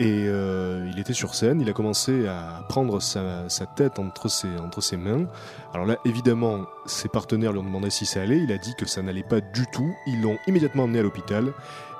[0.00, 4.28] Et euh, il était sur scène, il a commencé à prendre sa, sa tête entre
[4.28, 5.26] ses, entre ses mains.
[5.74, 8.38] Alors là, évidemment, ses partenaires lui ont demandé si ça allait.
[8.38, 9.94] Il a dit que ça n'allait pas du tout.
[10.06, 11.52] Ils l'ont immédiatement emmené à l'hôpital.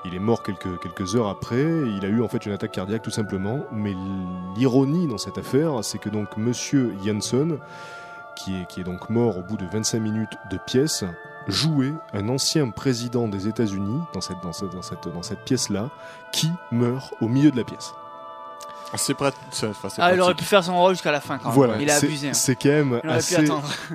[0.05, 1.61] Il est mort quelques, quelques heures après.
[1.63, 3.61] Il a eu en fait une attaque cardiaque tout simplement.
[3.73, 3.95] Mais
[4.57, 7.59] l'ironie dans cette affaire, c'est que donc Monsieur Janssen,
[8.37, 11.05] qui est, qui est donc mort au bout de 25 minutes de pièce,
[11.49, 15.91] jouait un ancien président des États-Unis dans cette, dans cette, dans cette, dans cette pièce-là,
[16.33, 17.93] qui meurt au milieu de la pièce.
[18.97, 21.55] C'est prat- enfin, Ah, il aurait pu faire son rôle jusqu'à la fin quand même.
[21.55, 22.31] Voilà, il a abusé.
[22.31, 22.33] hein.
[22.33, 23.37] c'est quand même assez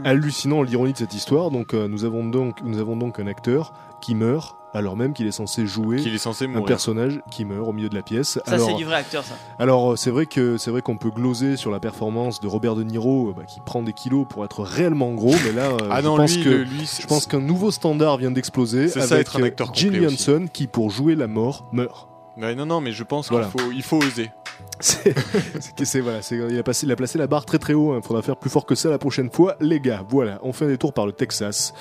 [0.06, 1.52] hallucinant l'ironie de cette histoire.
[1.52, 5.26] Donc euh, nous avons donc nous avons donc un acteur qui meurt alors même qu'il
[5.26, 8.40] est censé jouer Qu'il est censé un personnage qui meurt au milieu de la pièce.
[8.46, 9.36] Ça, alors c'est du vrai acteur, ça.
[9.58, 12.76] alors euh, c'est vrai que c'est vrai qu'on peut gloser sur la performance de Robert
[12.76, 15.78] De Niro euh, bah, qui prend des kilos pour être réellement gros, mais là euh,
[15.90, 18.32] Ah je non, pense lui, que le- lui, c'est- je pense qu'un nouveau standard vient
[18.32, 22.08] d'exploser C'est ça, avec être un acteur Gene qui pour jouer la mort meurt.
[22.38, 23.48] Ouais, non, non, mais je pense Voilà.
[23.48, 24.30] qu'il faut, il faut oser.
[24.82, 25.16] C'est,
[25.62, 27.74] c'est que c'est voilà, c'est, il a passé, il a placé la barre très très
[27.74, 27.96] haut.
[27.98, 30.04] Il faudra faire plus fort que ça la prochaine fois, les gars.
[30.10, 31.74] Voilà, on fait un détour par le Texas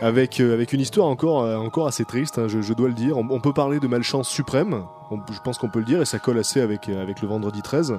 [0.00, 2.38] avec euh, avec une histoire encore euh, encore assez triste.
[2.38, 3.16] hein, je, dois le dire.
[3.18, 4.84] On peut parler de malchance suprême.
[5.14, 7.28] On- je pense qu'on peut le dire, et ça colle assez avec, euh, avec le
[7.28, 7.94] vendredi 13.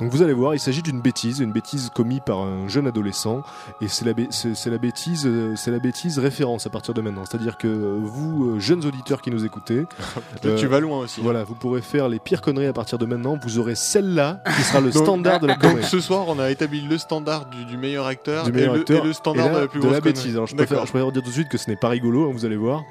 [0.00, 3.42] Donc vous allez voir, il s'agit d'une bêtise, une bêtise commise par un jeune adolescent,
[3.80, 7.24] et c'est la, c'est la bêtise, euh, c'est la bêtise référence à partir de maintenant.
[7.24, 9.86] C'est-à-dire que euh, vous, jeunes auditeurs qui nous écoutez,
[10.44, 11.20] euh, tu vas loin aussi.
[11.20, 11.24] hein.
[11.24, 13.38] voilà, vous pourrez faire les pires conneries à partir de maintenant.
[13.42, 15.84] Vous aurez celle-là qui sera le Donc- standard de la Donc connerie.
[15.88, 18.98] ce soir, on a établi le standard du, du meilleur acteur, du meilleur et, acteur
[18.98, 20.22] le, et le standard et là, de la plus grosse bêtise.
[20.22, 20.34] connerie.
[20.36, 22.32] Alors je préfère, je préfère dire tout de suite que ce n'est pas rigolo, hein,
[22.32, 22.82] vous allez voir.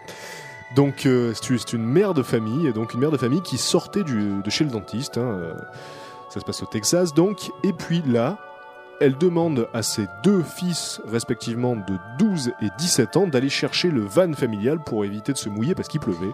[0.75, 4.49] Donc euh, c'est une- mère de famille, donc une mère de famille qui sortait de
[4.49, 5.17] chez le dentiste.
[5.17, 5.53] hein, euh,
[6.29, 7.51] ça se passe au Texas donc.
[7.63, 8.37] Et puis là,
[9.01, 14.01] elle demande à ses deux fils, respectivement de 12 et 17 ans, d'aller chercher le
[14.01, 16.31] van familial pour éviter de se mouiller parce qu'il pleuvait.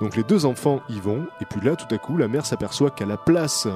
[0.00, 2.90] Donc les deux enfants y vont, et puis là, tout à coup, la mère s'aperçoit
[2.90, 3.68] qu'à la place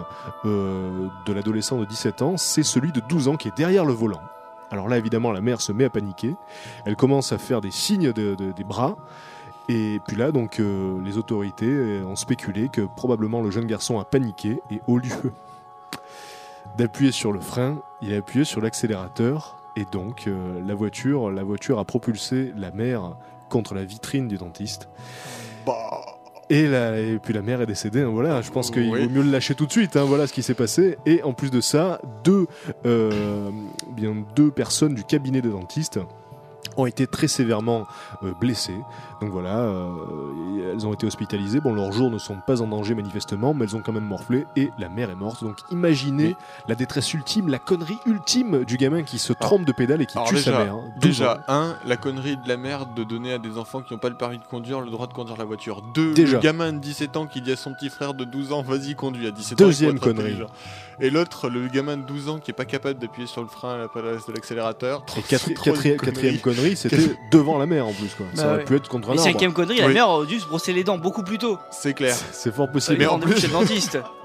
[0.46, 3.92] euh, de l'adolescent de 17 ans, c'est celui de 12 ans qui est derrière le
[3.92, 4.22] volant.
[4.70, 6.34] Alors là, évidemment, la mère se met à paniquer.
[6.86, 8.96] Elle commence à faire des signes de- de- des bras.
[9.68, 13.98] Et puis là, donc, euh, les autorités euh, ont spéculé que probablement le jeune garçon
[13.98, 15.32] a paniqué et au lieu
[16.76, 21.42] d'appuyer sur le frein, il a appuyé sur l'accélérateur et donc euh, la voiture, la
[21.44, 23.16] voiture a propulsé la mère
[23.48, 24.88] contre la vitrine du dentiste.
[25.66, 25.72] Bah,
[26.50, 28.02] Et, la- et puis la mère est décédée.
[28.02, 29.04] hein, voilà, je pense qu'il Oui.
[29.04, 29.96] vaut mieux le lâcher tout de suite.
[29.96, 30.98] hein, voilà ce qui s'est passé.
[31.06, 32.46] Et en plus de ça, deux,
[32.86, 33.50] euh,
[33.96, 36.00] bien deux personnes du cabinet de dentiste
[36.76, 37.86] ont été très sévèrement
[38.24, 38.74] euh, blessées.
[39.24, 41.60] Donc voilà, euh, elles ont été hospitalisées.
[41.60, 44.46] Bon, leurs jours ne sont pas en danger manifestement, mais elles ont quand même morflé
[44.56, 45.42] et la mère est morte.
[45.42, 46.36] Donc imaginez
[46.68, 50.16] la détresse ultime, la connerie ultime du gamin qui se trompe de pédale et qui
[50.18, 50.74] alors tue déjà, sa mère.
[50.74, 50.82] hein.
[51.00, 51.24] 12 ans.
[51.34, 54.10] déjà, un, la connerie de la mère de donner à des enfants qui n'ont pas
[54.10, 55.82] le permis de conduire le droit de conduire la voiture.
[55.94, 56.36] Deux, Déjà.
[56.36, 58.94] le gamin de 17 ans qui dit à son petit frère de 12 ans, vas-y
[58.94, 59.64] conduis à 17 ans.
[59.64, 60.38] il Deuxième faut être connerie.
[61.00, 63.74] Et l'autre, le gamin de 12 ans qui est pas capable d'appuyer sur le frein
[63.74, 65.04] à la place de l'accélérateur.
[65.16, 66.76] Et quatri- Troisième quatrième, connerie.
[66.76, 68.14] c'était devant la mer en plus.
[68.14, 68.26] Quoi.
[68.34, 68.64] ça Bah aurait ouais.
[68.64, 69.30] pu être contre arbre.
[69.32, 69.94] cinquième connerie, la Oui.
[69.94, 71.58] mère aurait dû se brosser les dents beaucoup plus tôt.
[71.70, 72.16] C'est clair.
[72.32, 72.98] C'est fort possible.
[72.98, 73.98] Mais en plus- le dentiste.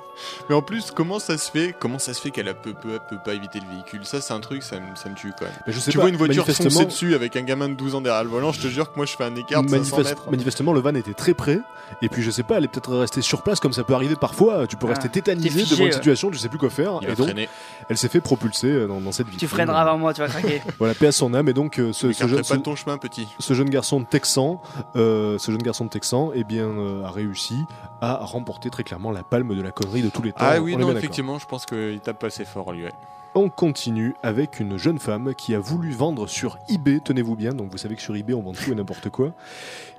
[0.49, 2.99] Mais en plus, comment ça se fait Comment ça se fait qu'elle a peu, peu,
[3.09, 4.05] peut pas éviter le véhicule?
[4.05, 5.53] Ça, c'est un truc, ça, me- ça me tue quand même.
[5.67, 7.73] Mais je sais Tu pas, vois une voiture manifestement, foncer dessus avec un gamin de
[7.75, 9.69] 12 ans derrière le volant, je te jure que moi je fais un écart de
[9.69, 10.31] 500 manifeste- mètres.
[10.31, 11.59] manifestement, le van était très près.
[12.03, 14.15] Et puis, je sais pas, elle est peut-être restée sur place, comme ça peut arriver
[14.15, 14.67] parfois.
[14.67, 16.99] Tu peux Ah, rester tétanisé figé, devant une situation, tu sais plus quoi faire.
[17.01, 17.49] Il Et va donc, freiner.
[17.89, 19.37] elle s'est fait propulser euh, dans, dans cette vie.
[19.37, 20.61] Tu freineras avant moi, tu vas craquer.
[20.77, 21.49] Voilà, paix à son âme.
[21.49, 23.27] Et donc, euh, ce, jeune, pas ce, de ton chemin, petit.
[23.39, 24.61] ce jeune garçon de texan,
[24.95, 27.57] euh, ce jeune garçon de texan, eh bien, euh, a réussi
[28.01, 30.37] à remporter très clairement la palme de la connerie de tous les temps.
[30.41, 32.83] Ah On oui, non, effectivement, je pense qu'il tape pas assez fort, lui.
[32.85, 32.91] ouais.
[33.35, 37.71] On continue avec une jeune femme qui a voulu vendre sur eBay, tenez-vous bien, donc
[37.71, 39.33] vous savez que sur eBay on vend tout et n'importe quoi.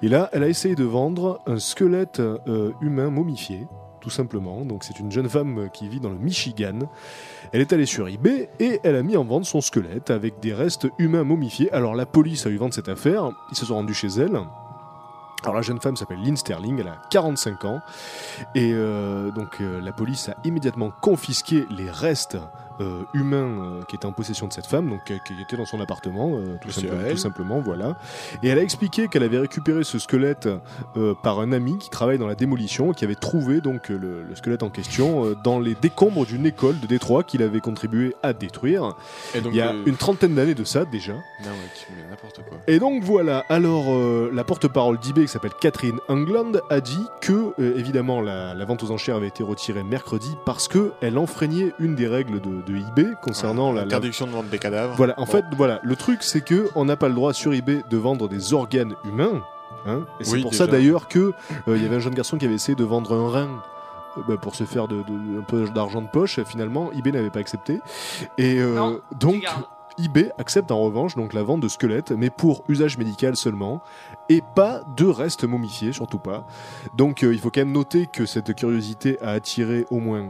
[0.02, 3.68] Et là, elle a essayé de vendre un squelette euh, humain momifié,
[4.00, 4.64] tout simplement.
[4.64, 6.80] Donc c'est une jeune femme qui vit dans le Michigan.
[7.52, 10.52] Elle est allée sur eBay et elle a mis en vente son squelette avec des
[10.52, 11.70] restes humains momifiés.
[11.72, 14.40] Alors la police a eu vent de cette affaire, ils se sont rendus chez elle.
[15.42, 17.80] Alors la jeune femme s'appelle Lynn Sterling, elle a 45 ans.
[18.54, 22.36] Et euh, donc euh, la police a immédiatement confisqué les restes
[22.80, 25.66] euh, humains euh, qui étaient en possession de cette femme, donc euh, qui était dans
[25.66, 27.12] son appartement, tout, simplement, L.
[27.12, 27.96] tout simplement, voilà.
[28.42, 30.48] Et elle a expliqué qu'elle avait récupéré ce squelette
[31.22, 34.62] par un ami qui travaille dans la démolition, qui avait trouvé donc le, le squelette
[34.62, 38.96] en question dans les décombres d'une école de Détroit qu'il avait contribué à détruire.
[39.34, 41.12] Et donc, Il y a une trentaine d'années de ça déjà.
[41.12, 41.18] Non,
[41.50, 42.58] ouais, tu mets n'importe quoi.
[42.66, 43.86] Et donc voilà, alors
[44.32, 48.90] la porte-parole d'eBay qui s'appelle Catherine England a dit que évidemment la, la vente aux
[48.90, 53.14] enchères avait été retirée mercredi parce que elle enfreignait une des règles de, de eBay
[53.22, 54.94] concernant la, la- Interdiction de vente des cadavres.
[54.96, 55.30] Voilà, en Bon.
[55.30, 58.28] fait voilà, le truc c'est que on n'a pas le droit sur eBay de vendre
[58.28, 59.42] des organes humains.
[59.86, 61.32] Hein et c'est Oui, pour ça d'ailleurs que
[61.68, 63.62] euh, il y avait un jeune garçon qui avait essayé de vendre un rein
[64.18, 66.38] euh, bah, pour se faire de, de- un peu d'argent de poche.
[66.44, 67.80] Finalement, eBay n'avait pas accepté.
[68.36, 69.46] Et euh, Non, donc,
[69.98, 73.82] eBay accepte en revanche donc la vente de squelettes, mais pour usage médical seulement,
[74.28, 76.46] et pas de restes momifiés, surtout pas.
[76.96, 80.28] Donc euh, il faut quand même noter que cette curiosité a attiré au moins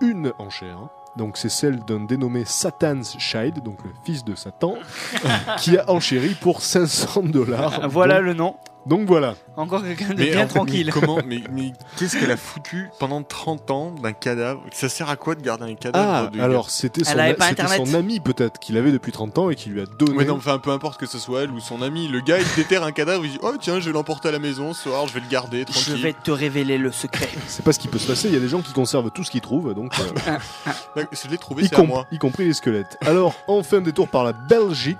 [0.00, 0.78] une enchère.
[1.16, 4.76] Donc c'est celle d'un dénommé Satan's Child, donc le fils de Satan,
[5.58, 7.88] qui a enchéri pour 500 dollars.
[7.88, 8.56] Voilà Donc, le nom.
[8.86, 9.34] Donc voilà.
[9.56, 10.90] Encore quelqu'un de Mais bien en fait, mais tranquille.
[10.92, 14.62] comment Mais, mais qu'est-ce qu'elle a foutu pendant 30 ans d'un cadavre?
[14.72, 17.34] Ça sert à quoi de garder un cadavre Ah, de alors c'était son, Elle avait
[17.34, 20.16] pas c'était son ami peut-être qu'il avait depuis 30 ans et qui lui a donné.
[20.16, 22.08] Ouais, non, enfin, peu importe que ce soit elle ou son ami.
[22.08, 24.38] Le gars, il déterre un cadavre, il dit Oh, tiens, je vais l'emporter à la
[24.38, 26.02] maison ce soir, je vais le garder Je tranquille.
[26.02, 27.28] vais te révéler le secret.
[27.48, 28.28] C'est pas ce qui peut se passer.
[28.28, 29.92] Il y a des gens qui conservent tout ce qu'ils trouvent, donc.
[30.00, 30.38] euh,
[30.96, 32.06] Ouais, Je l'ai trouvé, y, c'est à moi.
[32.10, 32.96] y compris les squelettes.
[33.02, 34.96] Alors, enfin, détour par la Belgique.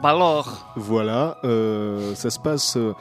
[0.00, 2.76] Bah alors, Voilà, euh, ça se passe.
[2.76, 2.94] euh,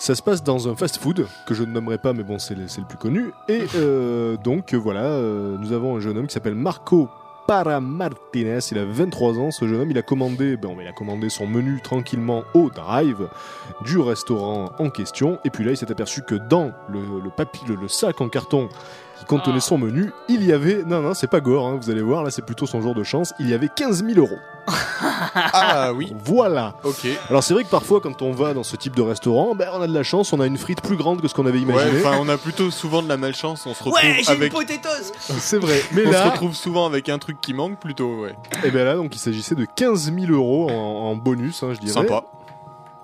[0.00, 2.64] ça se passe dans un fast-food que je ne nommerai pas, mais bon, c'est le,
[2.88, 3.32] plus connu.
[3.48, 7.10] Et euh, donc voilà, euh, nous avons un jeune homme qui s'appelle Marco
[7.46, 8.60] Para Martinez.
[8.70, 9.90] Il a 23 ans, ce jeune homme.
[9.90, 13.28] Il a commandé, ben, il a commandé son menu tranquillement au drive
[13.84, 15.38] du restaurant en question.
[15.44, 18.70] Et puis là, il s'est aperçu que dans le, le, le sac en carton
[19.20, 22.02] qui contenait son menu, il y avait, non, non, c'est pas gore, hein, vous allez
[22.02, 23.32] voir, là, c'est plutôt son jour de chance.
[23.38, 24.38] Il y avait 15 000 euros.
[25.32, 26.74] Ah oui, Voilà.
[26.84, 27.06] ok.
[27.28, 29.80] Alors c'est vrai que parfois, quand on va dans ce type de restaurant, ben, on
[29.82, 31.64] a de la chance, on a une frite plus grande que ce qu'on avait Ouais,
[31.64, 32.00] imaginé.
[32.04, 33.64] enfin, on a plutôt souvent de la malchance.
[33.66, 34.52] On se retrouve Ouais, j'ai avec.
[34.52, 35.80] une potatoes c'est vrai.
[35.92, 38.34] Mais On se là, retrouve souvent avec un truc qui manque plutôt, ouais.
[38.64, 41.78] Et bien là, donc il s'agissait de 15 000 euros en, en bonus, hein, je
[41.80, 41.92] dirais.
[41.92, 42.24] Sympa.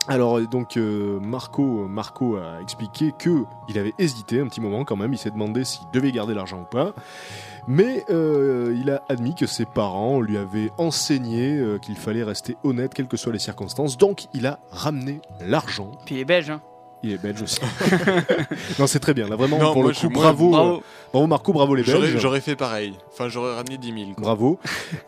[0.09, 4.97] Alors donc euh, Marco, Marco a expliqué que il avait hésité un petit moment quand
[4.97, 5.13] même.
[5.13, 6.93] Il s'est demandé s'il devait garder l'argent ou pas.
[7.67, 12.57] Mais euh, il a admis que ses parents lui avaient enseigné euh, qu'il fallait rester
[12.63, 13.99] honnête quelles que soient les circonstances.
[13.99, 15.91] Donc il a ramené l'argent.
[16.05, 16.61] Puis il est belge, hein.
[17.07, 17.61] Il est belge aussi.
[18.79, 19.29] non, c'est très bien.
[19.29, 20.75] Là vraiment Non, pour moi, le je- coup, moi, bravo, Bravo.
[20.77, 20.81] euh,
[21.13, 22.19] bravo Marco, bravo les J'aurais Belges.
[22.21, 22.95] j'aurais fait pareil.
[23.13, 23.97] Enfin, j'aurais ramené 10 000.
[24.15, 24.23] Quoi.
[24.25, 24.59] Bravo.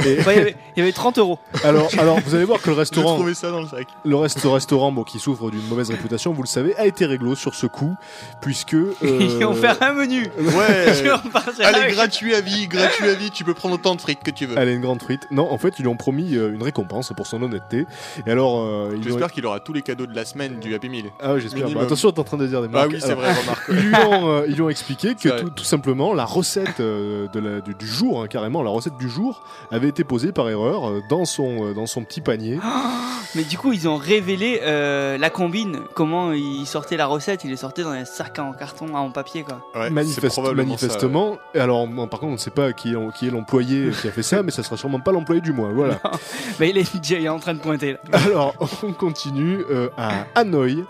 [0.07, 1.39] Et Bah, il, y avait, il y avait 30 euros.
[1.65, 3.87] alors, alors, vous allez voir que le J'ai restaurant, trouvé ça dans le sac.
[4.05, 7.35] Le reste restaurant, bon, qui souffre d'une mauvaise réputation, vous le savez, a été réglo
[7.35, 7.95] sur ce coup,
[8.41, 8.75] puisque.
[8.75, 10.23] euh, Ils ont fait un menu.
[10.39, 10.87] Ouais.
[11.65, 14.31] Allez, avec- gratuit à vie, gratuit à vie, tu peux prendre autant de fric que
[14.31, 14.57] tu veux.
[14.57, 15.27] Elle est une grande frite.
[15.31, 17.85] Non, en fait, ils lui ont promis euh, une récompense pour son honnêteté.
[18.27, 19.03] Et alors, euh, ils lui ont...
[19.15, 21.07] J'espère qu'il aura tous les cadeaux de la semaine du Happy Meal.
[21.21, 21.65] Ah ouais, j'espère.
[21.65, 21.83] minimum.
[21.89, 22.91] Attention, t'es en train de dire des Ah marques.
[22.93, 23.65] oui, c'est vrai, remarque.
[23.69, 27.27] Ils lui ont, euh, ils lui ont expliqué que tout, tout simplement la recette euh,
[27.33, 30.49] de la- du, du jour, hein, carrément la recette du jour, avait été posée par
[30.49, 32.59] erreur euh, dans son euh, dans son petit panier.
[33.35, 35.81] Mais du coup, ils ont révélé euh, la combine.
[35.95, 37.45] Comment ils sortaient la recette.
[37.45, 39.61] Ils les sortaient dans un sac en carton, en papier, quoi.
[39.75, 41.37] Ouais, Manifeste- manifestement.
[41.55, 44.09] Et Alors, bon, par contre, on ne sait pas qui est, qui est l'employé qui
[44.09, 45.69] a fait ça, mais ça sera sûrement pas l'employé du mois.
[45.75, 45.99] Voilà.
[46.59, 47.99] Mais il est déjà il est en train de pointer, là.
[48.25, 50.85] Alors, on continue euh, à Hanoï.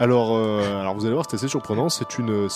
[0.00, 1.90] Alors, euh, alors, vous allez voir, c'est assez surprenant.
[1.90, 2.48] C'est une,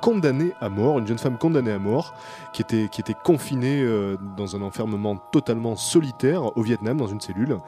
[0.00, 2.14] condamnée à mort, une jeune femme condamnée à mort,
[2.54, 7.20] qui était, qui était confinée euh, dans un enfermement totalement solitaire au Vietnam, dans une
[7.20, 7.58] cellule,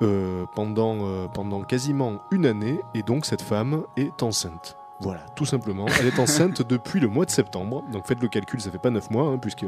[0.00, 2.80] euh, pendant, quasiment une année.
[2.94, 4.78] Et donc, cette femme est enceinte.
[5.00, 5.84] Voilà, tout simplement.
[6.00, 7.84] Elle est enceinte depuis le mois de septembre.
[7.92, 9.66] Donc, faites le calcul, ça fait pas neuf mois, hein, puisque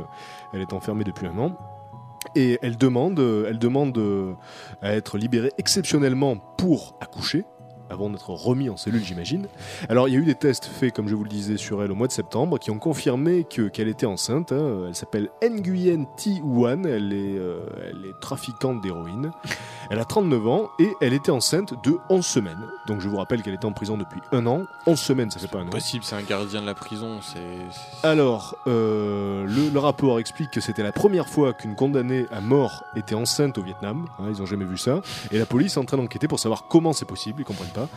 [0.55, 1.53] elle est enfermée depuis un an.
[2.35, 3.21] Et elle demande,
[4.81, 7.45] à être libérée exceptionnellement pour accoucher,
[7.91, 9.47] avant d'être remis en cellule, j'imagine.
[9.89, 11.91] Alors, il y a eu des tests faits, comme je vous le disais, sur elle
[11.93, 14.53] au mois de septembre, qui ont confirmé que qu'elle était enceinte.
[14.53, 14.85] hein.
[14.89, 16.85] Elle s'appelle Nguyen Thi Wan.
[16.87, 19.31] Elle est, euh, elle est trafiquante d'héroïne.
[19.91, 22.59] Elle a 39 ans et elle était enceinte de 11 semaines.
[22.89, 24.63] Donc, je vous rappelle qu'elle était en prison depuis un an.
[24.87, 25.71] 11 semaines, ça fait pas un an.
[25.71, 28.07] Possible, c'est un gardien de la prison, c'est.
[28.07, 32.83] Alors, euh, le, le rapport explique que c'était la première fois qu'une condamnée à mort
[32.97, 34.07] était enceinte au Vietnam.
[34.19, 35.01] Hein, ils ont jamais vu ça.
[35.31, 37.43] Et la police est en train d'enquêter pour savoir comment c'est possible.
[37.43, 37.89] Ils comprennent pas.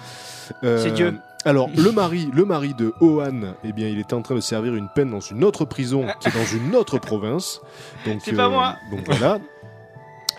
[0.64, 1.20] Euh, C'est Dieu.
[1.46, 4.76] Alors, le mari, le mari de Ohan, eh bien, il était en train de servir
[4.76, 7.62] une peine dans une autre prison qui est dans une autre province.
[8.06, 8.76] Donc, C'est pas moi.
[8.92, 9.40] Donc voilà.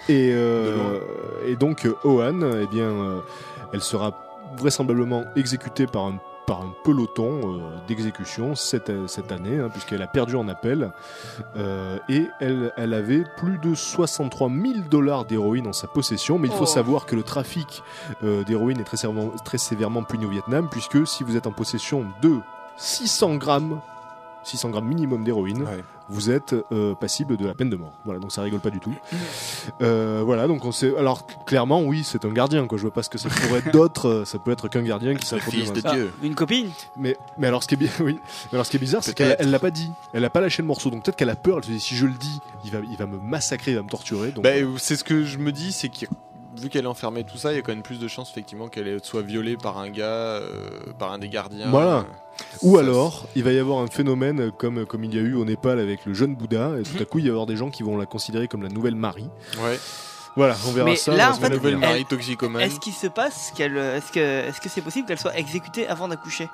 [0.08, 0.98] Et, euh,
[1.46, 3.20] et donc, euh, Ohan, eh bien, euh,
[3.72, 4.12] elle sera
[4.58, 6.20] vraisemblablement exécutée par un
[6.50, 10.90] par un peloton euh, d'exécution cette, cette année, hein, puisqu'elle a perdu en appel.
[11.54, 16.40] Euh, et elle, elle avait plus de 63 000 dollars d'héroïne en sa possession.
[16.40, 16.66] Mais il faut Oh.
[16.66, 17.84] savoir que le trafic
[18.24, 21.52] euh, d'héroïne est très sévèrement, très sévèrement puni au Vietnam, puisque si vous êtes en
[21.52, 22.40] possession de
[22.78, 23.80] 600 grammes,
[24.44, 25.84] 600 grammes minimum d'héroïne, Ouais.
[26.08, 27.92] vous êtes euh, passible de la peine de mort.
[28.04, 28.94] Voilà, donc ça rigole pas du tout.
[29.82, 30.92] Euh, voilà, donc on sait.
[30.98, 32.66] Alors clairement, oui, c'est un gardien.
[32.66, 32.76] Quoi.
[32.78, 34.08] Je vois pas ce que ça pourrait être d'autre.
[34.08, 35.36] euh, Ça peut être qu'un gardien qui dans
[35.72, 36.12] de Ah, Dieu.
[36.22, 38.18] une copine Mais, mais alors ce qui est bien, oui.
[38.46, 39.90] Mais alors ce qui est bizarre, c'est qu'elle l'a pas dit.
[40.12, 40.90] Elle a pas lâché le morceau.
[40.90, 41.58] Donc peut-être qu'elle a peur.
[41.58, 43.82] Elle se dit si je le dis, il va, il va me massacrer, il va
[43.82, 44.32] me torturer.
[44.32, 46.06] Donc Bah, c'est ce que je me dis, c'est que
[46.58, 48.68] vu qu'elle est enfermée, tout ça, il y a quand même plus de chances effectivement
[48.68, 50.48] qu'elle soit violée par un gars, euh,
[50.98, 51.68] par un des gardiens.
[51.70, 51.98] Voilà.
[51.98, 52.02] Euh,
[52.62, 55.34] Ou ça, alors, il va y avoir un phénomène comme, comme il y a eu
[55.34, 57.56] au Népal avec le jeune Bouddha, et tout à coup, il va y avoir des
[57.56, 59.28] gens qui vont la considérer comme la nouvelle Marie.
[59.62, 59.78] Ouais.
[60.36, 61.12] Voilà, on verra Mais ça.
[61.14, 62.62] là, dans en fait, La nouvelle elle- Marie toxicomane.
[62.62, 63.76] Est-ce qu'il se passe qu'elle.
[63.76, 66.48] Est-ce que est-ce que c'est possible qu'elle soit exécutée avant d'accoucher?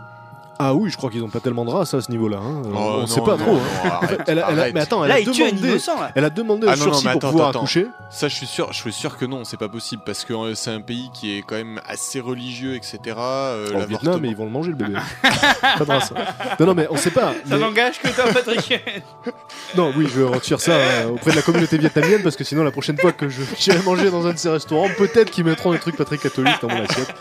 [0.58, 2.38] Ah oui, je crois qu'ils ont pas tellement de race à ce niveau-là.
[2.38, 2.62] hein.
[2.64, 3.52] Oh, on non, sait pas non, trop.
[3.54, 3.88] non, hein.
[4.02, 5.68] arrête, Elle a- elle mais attends, elle Là, a demandé.
[5.68, 6.10] innocent, là.
[6.14, 7.58] Elle a demandé Ah un non, non, sursis mais pour attends, pouvoir attends.
[7.60, 7.86] accoucher.
[8.10, 10.54] Ça, je suis sûr, je suis sûr que non, c'est pas possible parce que euh,
[10.54, 12.98] c'est un pays qui est quand même assez religieux, etc.
[13.18, 14.94] Euh, Vietnam, mais ils vont le manger le bébé.
[15.22, 16.12] pas de race.
[16.58, 17.32] Non, non, mais on sait pas.
[17.32, 18.72] Ça mais- n'engage que toi, Patrick.
[19.76, 22.70] Non, oui, je retire ça euh, auprès de la communauté vietnamienne parce que sinon, la
[22.70, 25.78] prochaine fois que je j'irai manger dans un de ces restaurants, peut-être qu'ils mettront des
[25.80, 27.12] trucs pas très catholiques dans mon assiette.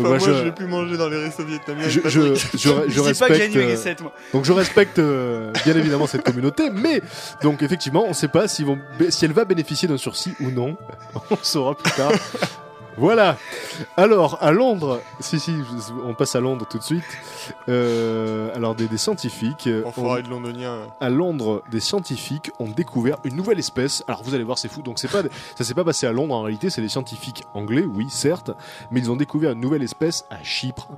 [0.00, 1.88] Enfin, moi, je, j'ai pu manger dans les restos vietnamiens.
[1.88, 2.68] je, je, je, je
[3.12, 3.52] dis pas que respecte.
[3.72, 4.12] euh, 7 moi.
[4.32, 7.02] donc je respecte euh, bien évidemment cette communauté, mais
[7.42, 10.50] donc effectivement, on ne sait pas vont, bé- si elle va bénéficier d'un sursis ou
[10.50, 10.76] non.
[11.30, 12.12] On saura plus tard.
[12.96, 13.36] Voilà.
[13.96, 15.54] Alors, à Londres, si, si,
[16.04, 17.04] on passe à Londres tout de suite.
[17.68, 19.66] Euh, alors, des, des scientifiques.
[19.66, 20.78] euh, ont- de londonien.
[21.00, 24.02] à Londres, des scientifiques ont découvert une nouvelle espèce.
[24.08, 24.82] Alors vous allez voir, c'est fou.
[24.82, 25.22] Donc c'est pas,
[25.56, 26.68] ça s'est pas passé à Londres en réalité.
[26.70, 28.50] C'est des scientifiques anglais, oui, certes,
[28.90, 30.88] mais ils ont découvert une nouvelle espèce à Chypre,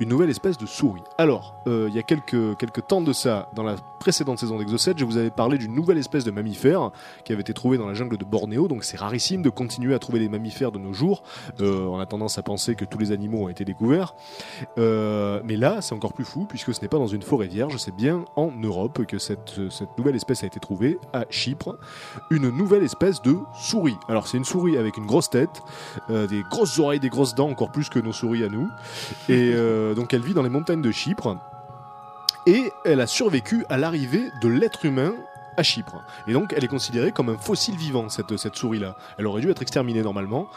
[0.00, 1.02] une nouvelle espèce de souris.
[1.16, 4.94] Alors, euh, il y a quelques quelques temps de ça, dans la précédente saison d'Exocet,
[4.96, 6.90] je vous avais parlé d'une nouvelle espèce de mammifère
[7.24, 8.68] qui avait été trouvée dans la jungle de Bornéo.
[8.68, 11.22] Donc c'est rarissime de continuer à trouver des mammifères de nos jours.
[11.60, 14.14] Euh, on a tendance à penser que tous les animaux ont été découverts.
[14.78, 17.76] Euh, mais là, c'est encore plus fou puisque ce n'est pas dans une forêt vierge,
[17.78, 21.78] c'est bien en Europe que cette, cette nouvelle espèce a été trouvée à Chypre.
[22.30, 23.96] Une nouvelle espèce de souris.
[24.08, 25.62] Alors, c'est une souris avec une grosse tête,
[26.10, 28.68] euh, des grosses oreilles, des grosses dents, encore plus que nos souris à nous.
[29.28, 29.54] Et
[29.94, 31.36] donc, elle vit dans les montagnes de Chypre.
[32.46, 35.12] Et elle a survécu à l'arrivée de l'être humain
[35.56, 36.02] à Chypre.
[36.26, 38.96] Et donc, elle est considérée comme un fossile vivant, cette, cette souris-là.
[39.18, 40.48] Elle aurait dû être exterminée normalement.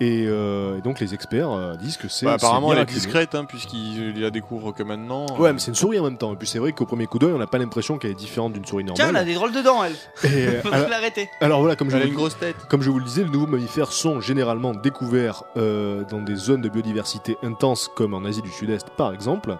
[0.00, 2.26] Et, euh, et donc, les experts euh, disent que c'est.
[2.26, 5.26] Bah, apparemment, c'est elle est discrète, hein, puisqu'il la découvre que maintenant.
[5.38, 6.32] Ouais, mais c'est une souris en même temps.
[6.32, 8.52] Et puis c'est vrai qu'au premier coup d'œil, on n'a pas l'impression qu'elle est différente
[8.52, 9.26] d'une souris Tiens, elle a normale.
[9.26, 9.92] des drôles de dents, elle.
[10.24, 11.28] Et, euh, Faut alors, l'arrêter.
[11.40, 12.56] alors voilà, comme je, Elle a vous, une grosse tête.
[12.68, 16.62] comme je vous le disais, les nouveaux mammifères sont généralement découverts euh, dans des zones
[16.62, 19.58] de biodiversité intense, comme en Asie du Sud-Est par exemple.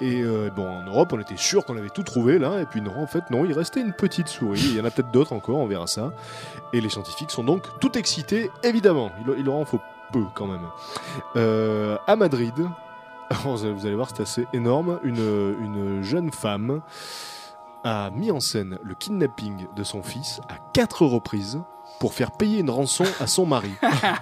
[0.00, 2.60] Et euh, bon, en Europe, on était sûr qu'on avait tout trouvé là.
[2.60, 4.60] Et puis non, en fait, non, il restait une petite souris.
[4.60, 6.12] Il y en a peut-être d'autres encore, on verra ça.
[6.72, 9.10] Et les scientifiques sont donc tout excités, évidemment.
[9.26, 9.80] Il, il leur en faut
[10.12, 10.66] peu quand même.
[11.36, 12.54] Euh, à Madrid,
[13.44, 14.98] vous allez voir, c'est assez énorme.
[15.04, 16.80] Une, une jeune femme
[17.84, 21.60] a mis en scène le kidnapping de son fils à quatre reprises
[21.98, 23.70] pour faire payer une rançon à son mari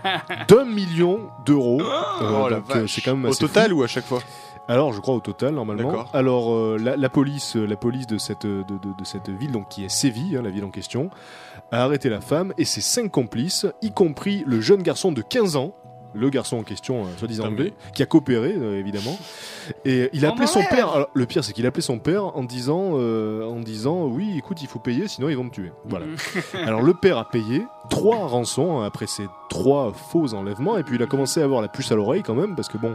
[0.49, 1.81] d'un million d'euros.
[1.81, 1.87] Euh,
[2.21, 3.79] Oh euh, c'est quand même Au total fou.
[3.79, 4.21] ou à chaque fois?
[4.69, 5.89] Alors, je crois au total normalement.
[6.13, 9.51] Alors, euh, la, la police, euh, la police de cette de, de- de cette ville,
[9.53, 11.11] donc qui est Séville, hein, la ville en question,
[11.73, 15.57] a arrêté la femme et ses cinq complices, y compris le jeune garçon de 15
[15.57, 15.73] ans.
[16.15, 17.45] Le garçon en question, euh, soi-disant
[17.95, 19.19] qui a coopéré euh, évidemment,
[19.85, 20.93] et il a appelé son père.
[20.93, 24.35] alors, le pire, c'est qu'il a appelé son père en disant, euh, en disant, oui,
[24.39, 25.73] écoute, il faut payer, sinon ils vont me tuer.
[25.87, 26.07] Voilà.
[26.67, 30.97] Alors le père a payé trois rançons hein, après ces trois faux enlèvements et puis
[30.97, 32.93] il a commencé à avoir la puce à l'oreille quand même parce que bon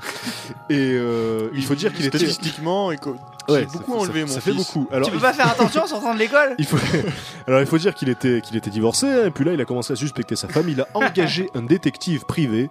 [0.69, 3.15] et euh, il faut dire qu'il était Statistiquement, éco-
[3.49, 4.73] Ouais, ça beaucoup enlevé ça, mon ça fait fils.
[4.73, 4.87] beaucoup.
[4.93, 6.77] Alors Tu peux pas faire attention en sortant de l'école il faut
[7.47, 9.65] alors il faut dire qu'il était qu'il était divorcé hein, et puis là il a
[9.65, 10.69] commencé à suspecter sa femme.
[10.69, 12.69] Il a engagé un détective privé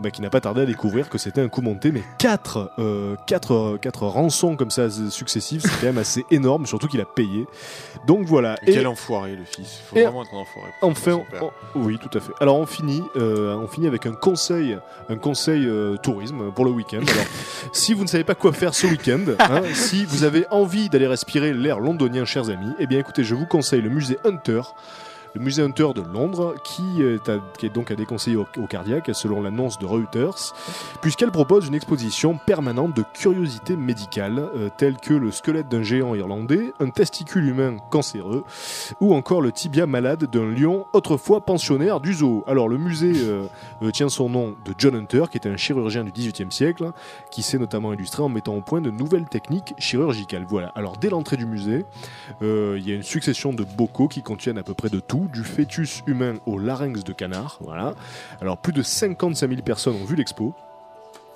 [0.00, 1.90] bah, qui n'a pas tardé à découvrir que c'était un coup monté.
[1.90, 6.66] Mais quatre euh, quatre euh, quatre rançons comme ça successives, c'est quand même assez énorme.
[6.66, 7.46] Surtout qu'il a payé.
[8.06, 8.56] Donc voilà.
[8.66, 9.80] Et Quel enfoiré le fils.
[9.88, 10.70] Faut Et- vraiment être un enfoiré.
[10.82, 11.50] Enfin, on-
[11.80, 12.32] oui, tout à fait.
[12.40, 16.70] Alors on finit, euh, on finit avec un conseil, un conseil euh, tourisme pour le
[16.70, 17.00] week-end.
[17.02, 17.24] Alors,
[17.72, 21.06] si vous ne savez pas quoi faire ce week-end, hein, si vous avez envie d'aller
[21.06, 24.60] respirer l'air londonien, chers amis, eh bien écoutez, je vous conseille le musée Hunter.
[25.36, 29.78] Le musée Hunter de Londres, qui est, donc à déconseiller au, au cardiaque, selon l'annonce
[29.78, 30.54] de Reuters,
[31.02, 36.14] puisqu'elle propose une exposition permanente de curiosités médicales, euh, telles que le squelette d'un géant
[36.14, 38.44] irlandais, un testicule humain cancéreux,
[39.02, 42.42] ou encore le tibia malade d'un lion autrefois pensionnaire du zoo.
[42.46, 43.44] Alors le musée euh,
[43.82, 46.92] euh, tient son nom de John Hunter, qui était un chirurgien du XVIIIe siècle,
[47.30, 50.46] qui s'est notamment illustré en mettant au point de nouvelles techniques chirurgicales.
[50.48, 50.72] Voilà.
[50.76, 51.84] Alors dès l'entrée du musée,
[52.40, 55.44] il y a une succession de bocaux qui contiennent à peu près de tout, du
[55.44, 57.58] fœtus humain au larynx de canard.
[57.60, 57.94] Voilà.
[58.40, 60.54] Alors plus de 55 000 personnes ont vu l'expo.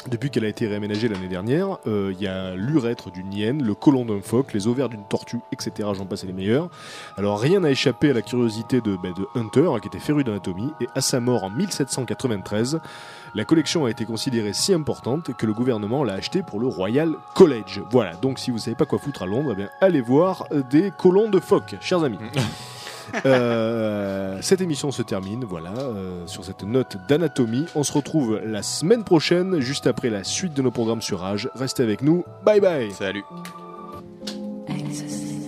[0.09, 3.75] Depuis qu'elle a été réaménagée l'année dernière, euh, il y a l'urètre d'une hyène, le
[3.75, 5.91] côlon d'un phoque, les ovaires d'une tortue, etc.
[5.95, 6.71] J'en passe les meilleurs.
[7.19, 10.25] Alors rien n'a échappé à la curiosité de, bah, de Hunter, hein, qui était féru
[10.25, 12.81] d'anatomie, et à sa mort en 1793,
[13.35, 17.12] la collection a été considérée si importante que le gouvernement l'a achetée pour le Royal
[17.35, 17.83] College.
[17.91, 20.93] Voilà, donc si vous savez pas quoi foutre à Londres, eh bien, allez voir des
[20.97, 22.19] colons de phoque, chers amis.
[23.27, 27.66] Euh, cette émission se termine, voilà, euh, sur cette note d'anatomie.
[27.74, 31.51] On se retrouve la semaine prochaine, juste après la suite de nos programmes sur Rage.
[31.55, 33.24] Restez avec nous, bye bye Salut.
[34.69, 35.41] Exocet.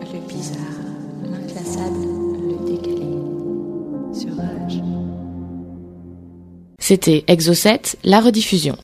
[0.00, 0.58] Le bizarre,
[1.24, 2.06] l'inclassable,
[2.48, 3.12] le décalé.
[4.12, 4.82] Sur Rage.
[6.80, 8.78] C'était Exocet, la rediffusion.